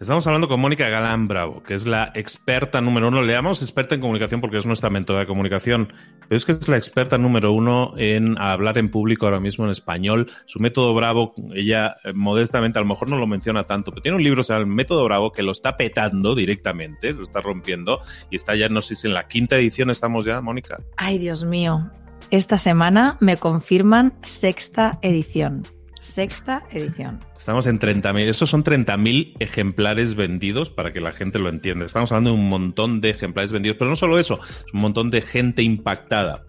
Estamos 0.00 0.26
hablando 0.26 0.48
con 0.48 0.60
Mónica 0.60 0.88
Galán 0.88 1.28
Bravo, 1.28 1.62
que 1.62 1.74
es 1.74 1.86
la 1.86 2.10
experta 2.14 2.80
número 2.80 3.08
uno. 3.08 3.22
Le 3.22 3.32
llamamos 3.32 3.62
experta 3.62 3.94
en 3.94 4.00
comunicación 4.00 4.40
porque 4.40 4.58
es 4.58 4.66
nuestra 4.66 4.90
mentora 4.90 5.20
de 5.20 5.26
comunicación, 5.26 5.92
pero 6.28 6.36
es 6.36 6.44
que 6.44 6.52
es 6.52 6.68
la 6.68 6.76
experta 6.76 7.16
número 7.16 7.52
uno 7.52 7.94
en 7.96 8.36
hablar 8.38 8.76
en 8.76 8.90
público 8.90 9.24
ahora 9.26 9.38
mismo 9.38 9.64
en 9.64 9.70
español. 9.70 10.30
Su 10.46 10.58
método 10.58 10.94
Bravo, 10.94 11.34
ella 11.54 11.96
eh, 12.02 12.12
modestamente 12.12 12.78
a 12.78 12.82
lo 12.82 12.88
mejor 12.88 13.08
no 13.08 13.16
lo 13.16 13.26
menciona 13.26 13.64
tanto, 13.64 13.92
pero 13.92 14.02
tiene 14.02 14.16
un 14.16 14.24
libro, 14.24 14.40
o 14.40 14.44
sea, 14.44 14.56
el 14.56 14.66
método 14.66 15.04
Bravo, 15.04 15.32
que 15.32 15.42
lo 15.44 15.52
está 15.52 15.76
petando 15.76 16.34
directamente, 16.34 17.12
lo 17.12 17.22
está 17.22 17.40
rompiendo 17.40 18.02
y 18.30 18.36
está 18.36 18.56
ya, 18.56 18.68
no 18.68 18.80
sé 18.80 18.96
si 18.96 19.06
en 19.06 19.14
la 19.14 19.28
quinta 19.28 19.56
edición 19.56 19.90
estamos 19.90 20.24
ya, 20.24 20.40
Mónica. 20.40 20.80
Ay, 20.96 21.18
Dios 21.18 21.44
mío. 21.44 21.90
Esta 22.30 22.58
semana 22.58 23.16
me 23.20 23.36
confirman 23.36 24.14
sexta 24.22 24.98
edición. 25.02 25.62
Sexta 26.00 26.62
edición. 26.70 27.20
Estamos 27.38 27.66
en 27.66 27.78
30.000. 27.78 28.28
Esos 28.28 28.50
son 28.50 28.64
30.000 28.64 29.36
ejemplares 29.38 30.14
vendidos 30.14 30.70
para 30.70 30.92
que 30.92 31.00
la 31.00 31.12
gente 31.12 31.38
lo 31.38 31.48
entienda. 31.48 31.84
Estamos 31.84 32.10
hablando 32.10 32.30
de 32.30 32.36
un 32.36 32.48
montón 32.48 33.00
de 33.00 33.10
ejemplares 33.10 33.52
vendidos, 33.52 33.76
pero 33.78 33.90
no 33.90 33.96
solo 33.96 34.18
eso, 34.18 34.40
es 34.42 34.72
un 34.72 34.80
montón 34.80 35.10
de 35.10 35.20
gente 35.20 35.62
impactada. 35.62 36.44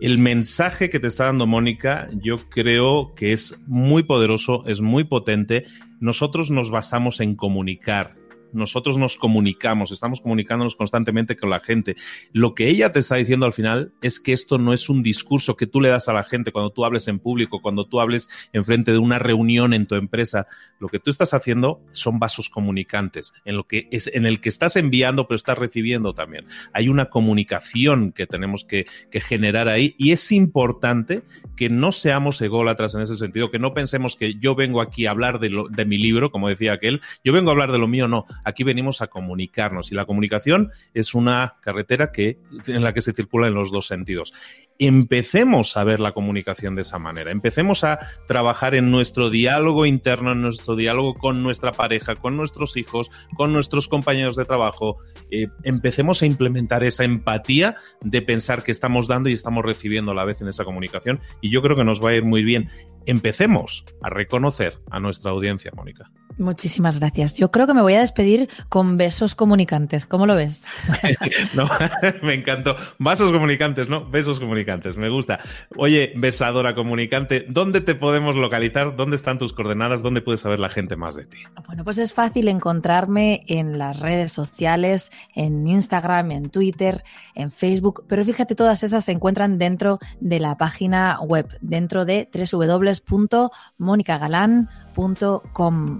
El 0.00 0.18
mensaje 0.18 0.88
que 0.90 1.00
te 1.00 1.08
está 1.08 1.26
dando 1.26 1.46
Mónica, 1.46 2.08
yo 2.22 2.36
creo 2.48 3.14
que 3.14 3.32
es 3.32 3.60
muy 3.66 4.04
poderoso, 4.04 4.64
es 4.66 4.80
muy 4.80 5.04
potente. 5.04 5.66
Nosotros 6.00 6.50
nos 6.50 6.70
basamos 6.70 7.20
en 7.20 7.34
comunicar, 7.34 8.14
nosotros 8.52 8.98
nos 8.98 9.16
comunicamos, 9.16 9.90
estamos 9.90 10.20
comunicándonos 10.20 10.76
constantemente 10.76 11.36
con 11.36 11.50
la 11.50 11.60
gente. 11.60 11.96
Lo 12.32 12.54
que 12.54 12.68
ella 12.68 12.92
te 12.92 13.00
está 13.00 13.16
diciendo 13.16 13.46
al 13.46 13.52
final 13.52 13.92
es 14.02 14.20
que 14.20 14.32
esto 14.32 14.58
no 14.58 14.72
es 14.72 14.88
un 14.88 15.02
discurso 15.02 15.56
que 15.56 15.66
tú 15.66 15.80
le 15.80 15.88
das 15.88 16.08
a 16.08 16.12
la 16.12 16.24
gente 16.24 16.52
cuando 16.52 16.70
tú 16.70 16.84
hables 16.84 17.08
en 17.08 17.18
público, 17.18 17.60
cuando 17.60 17.86
tú 17.86 18.00
hables 18.00 18.28
en 18.52 18.64
frente 18.64 18.92
de 18.92 18.98
una 18.98 19.18
reunión 19.18 19.72
en 19.72 19.86
tu 19.86 19.94
empresa. 19.94 20.46
Lo 20.78 20.88
que 20.88 20.98
tú 20.98 21.10
estás 21.10 21.34
haciendo 21.34 21.80
son 21.92 22.18
vasos 22.18 22.48
comunicantes, 22.48 23.32
en 23.44 23.56
lo 23.56 23.64
que 23.64 23.88
es, 23.90 24.08
en 24.12 24.26
el 24.26 24.40
que 24.40 24.48
estás 24.48 24.76
enviando, 24.76 25.26
pero 25.26 25.36
estás 25.36 25.58
recibiendo 25.58 26.14
también. 26.14 26.46
Hay 26.72 26.88
una 26.88 27.06
comunicación 27.06 28.12
que 28.12 28.26
tenemos 28.26 28.64
que, 28.64 28.86
que 29.10 29.20
generar 29.20 29.68
ahí 29.68 29.94
y 29.98 30.12
es 30.12 30.32
importante 30.32 31.22
que 31.56 31.68
no 31.68 31.92
seamos 31.92 32.40
ególatras 32.40 32.94
en 32.94 33.00
ese 33.00 33.16
sentido, 33.16 33.50
que 33.50 33.58
no 33.58 33.74
pensemos 33.74 34.16
que 34.16 34.34
yo 34.34 34.54
vengo 34.54 34.80
aquí 34.80 35.06
a 35.06 35.10
hablar 35.10 35.38
de, 35.38 35.50
lo, 35.50 35.68
de 35.68 35.84
mi 35.84 35.98
libro, 35.98 36.30
como 36.30 36.48
decía 36.48 36.72
aquel, 36.72 37.00
yo 37.24 37.32
vengo 37.32 37.50
a 37.50 37.52
hablar 37.52 37.72
de 37.72 37.78
lo 37.78 37.88
mío, 37.88 38.08
no 38.08 38.26
aquí 38.44 38.64
venimos 38.64 39.02
a 39.02 39.08
comunicarnos 39.08 39.92
y 39.92 39.94
la 39.94 40.04
comunicación 40.04 40.70
es 40.94 41.14
una 41.14 41.56
carretera 41.60 42.12
que, 42.12 42.38
en 42.66 42.82
la 42.82 42.92
que 42.92 43.02
se 43.02 43.12
circula 43.12 43.48
en 43.48 43.54
los 43.54 43.70
dos 43.70 43.86
sentidos. 43.86 44.32
Empecemos 44.78 45.76
a 45.76 45.84
ver 45.84 46.00
la 46.00 46.12
comunicación 46.12 46.74
de 46.74 46.82
esa 46.82 46.98
manera, 46.98 47.30
empecemos 47.30 47.84
a 47.84 47.98
trabajar 48.26 48.74
en 48.74 48.90
nuestro 48.90 49.30
diálogo 49.30 49.86
interno, 49.86 50.32
en 50.32 50.42
nuestro 50.42 50.76
diálogo 50.76 51.14
con 51.14 51.42
nuestra 51.42 51.72
pareja, 51.72 52.16
con 52.16 52.36
nuestros 52.36 52.76
hijos, 52.76 53.10
con 53.36 53.52
nuestros 53.52 53.88
compañeros 53.88 54.36
de 54.36 54.44
trabajo, 54.44 54.98
eh, 55.30 55.46
empecemos 55.64 56.22
a 56.22 56.26
implementar 56.26 56.84
esa 56.84 57.04
empatía 57.04 57.76
de 58.02 58.22
pensar 58.22 58.62
que 58.62 58.72
estamos 58.72 59.08
dando 59.08 59.28
y 59.28 59.32
estamos 59.32 59.64
recibiendo 59.64 60.12
a 60.12 60.14
la 60.14 60.24
vez 60.24 60.40
en 60.40 60.48
esa 60.48 60.64
comunicación 60.64 61.20
y 61.40 61.50
yo 61.50 61.62
creo 61.62 61.76
que 61.76 61.84
nos 61.84 62.04
va 62.04 62.10
a 62.10 62.14
ir 62.14 62.24
muy 62.24 62.42
bien. 62.42 62.68
Empecemos 63.06 63.84
a 64.02 64.10
reconocer 64.10 64.74
a 64.90 64.98
nuestra 64.98 65.30
audiencia, 65.30 65.70
Mónica. 65.76 66.10
Muchísimas 66.38 66.98
gracias. 66.98 67.36
Yo 67.36 67.50
creo 67.50 67.66
que 67.66 67.72
me 67.72 67.80
voy 67.80 67.94
a 67.94 68.00
despedir 68.00 68.48
con 68.68 68.98
besos 68.98 69.34
comunicantes. 69.34 70.06
¿Cómo 70.06 70.26
lo 70.26 70.34
ves? 70.34 70.66
no, 71.54 71.68
me 72.22 72.34
encantó. 72.34 72.76
Vasos 72.98 73.32
comunicantes, 73.32 73.88
¿no? 73.88 74.10
Besos 74.10 74.38
comunicantes. 74.38 74.65
Me 74.96 75.08
gusta. 75.08 75.38
Oye, 75.76 76.12
besadora 76.16 76.74
comunicante, 76.74 77.46
¿dónde 77.48 77.80
te 77.80 77.94
podemos 77.94 78.36
localizar? 78.36 78.96
¿Dónde 78.96 79.16
están 79.16 79.38
tus 79.38 79.52
coordenadas? 79.52 80.02
¿Dónde 80.02 80.22
puede 80.22 80.38
saber 80.38 80.58
la 80.58 80.68
gente 80.68 80.96
más 80.96 81.14
de 81.14 81.26
ti? 81.26 81.38
Bueno, 81.66 81.84
pues 81.84 81.98
es 81.98 82.12
fácil 82.12 82.48
encontrarme 82.48 83.44
en 83.46 83.78
las 83.78 84.00
redes 84.00 84.32
sociales, 84.32 85.10
en 85.34 85.66
Instagram, 85.66 86.32
en 86.32 86.50
Twitter, 86.50 87.04
en 87.34 87.50
Facebook, 87.50 88.04
pero 88.08 88.24
fíjate, 88.24 88.54
todas 88.54 88.82
esas 88.82 89.04
se 89.04 89.12
encuentran 89.12 89.58
dentro 89.58 89.98
de 90.20 90.40
la 90.40 90.56
página 90.56 91.20
web, 91.20 91.46
dentro 91.60 92.04
de 92.04 92.28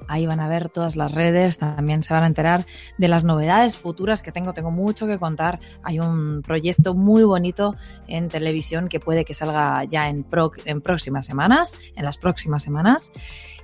Ahí 0.09 0.27
van 0.27 0.41
a 0.41 0.49
ver 0.49 0.69
todas 0.69 0.97
las 0.97 1.13
redes, 1.13 1.59
también 1.59 2.03
se 2.03 2.15
van 2.15 2.25
a 2.25 2.27
enterar 2.27 2.67
de 2.97 3.09
las 3.09 3.25
novedades 3.25 3.77
futuras 3.77 4.23
que 4.23 4.33
tengo. 4.33 4.55
Tengo 4.55 4.71
mucho 4.71 5.07
que 5.07 5.19
contar. 5.19 5.61
Hay 5.83 6.01
un 6.01 6.43
proyecto 6.43 6.95
muy 6.95 7.23
bonito 7.23 7.77
en 8.09 8.29
televisión 8.29 8.89
que 8.89 8.99
puede 9.01 9.25
que 9.25 9.35
salga 9.35 9.85
ya 9.85 10.09
en, 10.09 10.27
en 10.65 10.81
próximas 10.81 11.27
semanas, 11.27 11.79
en 11.95 12.05
las 12.05 12.17
próximas 12.17 12.63
semanas. 12.63 13.13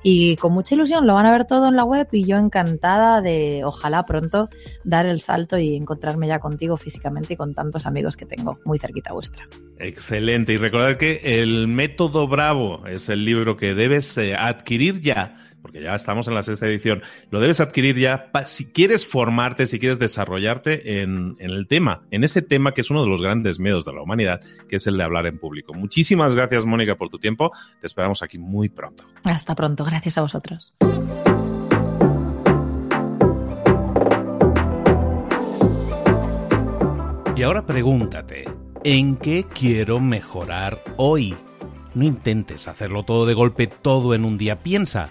Y 0.02 0.36
con 0.36 0.52
mucha 0.52 0.74
ilusión 0.74 1.06
lo 1.06 1.14
van 1.14 1.26
a 1.26 1.32
ver 1.32 1.44
todo 1.44 1.68
en 1.68 1.76
la 1.76 1.84
web 1.84 2.08
y 2.12 2.24
yo 2.24 2.38
encantada 2.38 3.20
de, 3.20 3.62
ojalá 3.64 4.04
pronto, 4.04 4.48
dar 4.84 5.06
el 5.06 5.20
salto 5.20 5.58
y 5.58 5.76
encontrarme 5.76 6.26
ya 6.26 6.40
contigo 6.40 6.76
físicamente 6.76 7.34
y 7.34 7.36
con 7.36 7.54
tantos 7.54 7.86
amigos 7.86 8.16
que 8.16 8.26
tengo 8.26 8.58
muy 8.64 8.78
cerquita 8.78 9.12
vuestra. 9.12 9.48
Excelente. 9.78 10.52
Y 10.52 10.56
recordad 10.56 10.96
que 10.96 11.20
el 11.24 11.68
método 11.68 12.26
Bravo 12.26 12.86
es 12.86 13.08
el 13.08 13.24
libro 13.24 13.56
que 13.56 13.74
debes 13.74 14.16
eh, 14.18 14.34
adquirir 14.34 15.00
ya 15.00 15.36
porque 15.62 15.80
ya 15.80 15.94
estamos 15.94 16.28
en 16.28 16.34
la 16.34 16.42
sexta 16.42 16.66
edición, 16.66 17.02
lo 17.30 17.40
debes 17.40 17.60
adquirir 17.60 17.96
ya 17.96 18.30
si 18.44 18.66
quieres 18.66 19.06
formarte, 19.06 19.66
si 19.66 19.78
quieres 19.78 19.98
desarrollarte 19.98 21.00
en, 21.00 21.36
en, 21.38 21.50
el 21.50 21.68
tema, 21.68 22.02
en 22.10 22.24
ese 22.24 22.42
tema 22.42 22.72
que 22.72 22.80
es 22.80 22.90
uno 22.90 23.02
de 23.02 23.08
los 23.08 23.22
grandes 23.22 23.58
miedos 23.58 23.84
de 23.84 23.92
la 23.92 24.02
humanidad, 24.02 24.40
que 24.68 24.76
es 24.76 24.86
el 24.86 24.98
de 24.98 25.04
hablar 25.04 25.26
en 25.26 25.38
público. 25.38 25.72
Muchísimas 25.72 26.34
gracias, 26.34 26.66
Mónica, 26.66 26.96
por 26.96 27.08
tu 27.08 27.18
tiempo. 27.18 27.52
Te 27.80 27.86
esperamos 27.86 28.22
aquí 28.22 28.38
muy 28.38 28.68
pronto. 28.68 29.04
Hasta 29.24 29.54
pronto. 29.54 29.84
Gracias 29.84 30.18
a 30.18 30.22
vosotros. 30.22 30.74
Y 37.34 37.44
ahora 37.44 37.66
pregúntate, 37.66 38.44
¿en 38.84 39.16
qué 39.16 39.44
quiero 39.52 39.98
mejorar 39.98 40.80
hoy? 40.96 41.34
No 41.94 42.04
intentes 42.04 42.68
hacerlo 42.68 43.02
todo 43.02 43.26
de 43.26 43.34
golpe, 43.34 43.66
todo 43.66 44.14
en 44.14 44.24
un 44.24 44.38
día. 44.38 44.60
Piensa, 44.60 45.10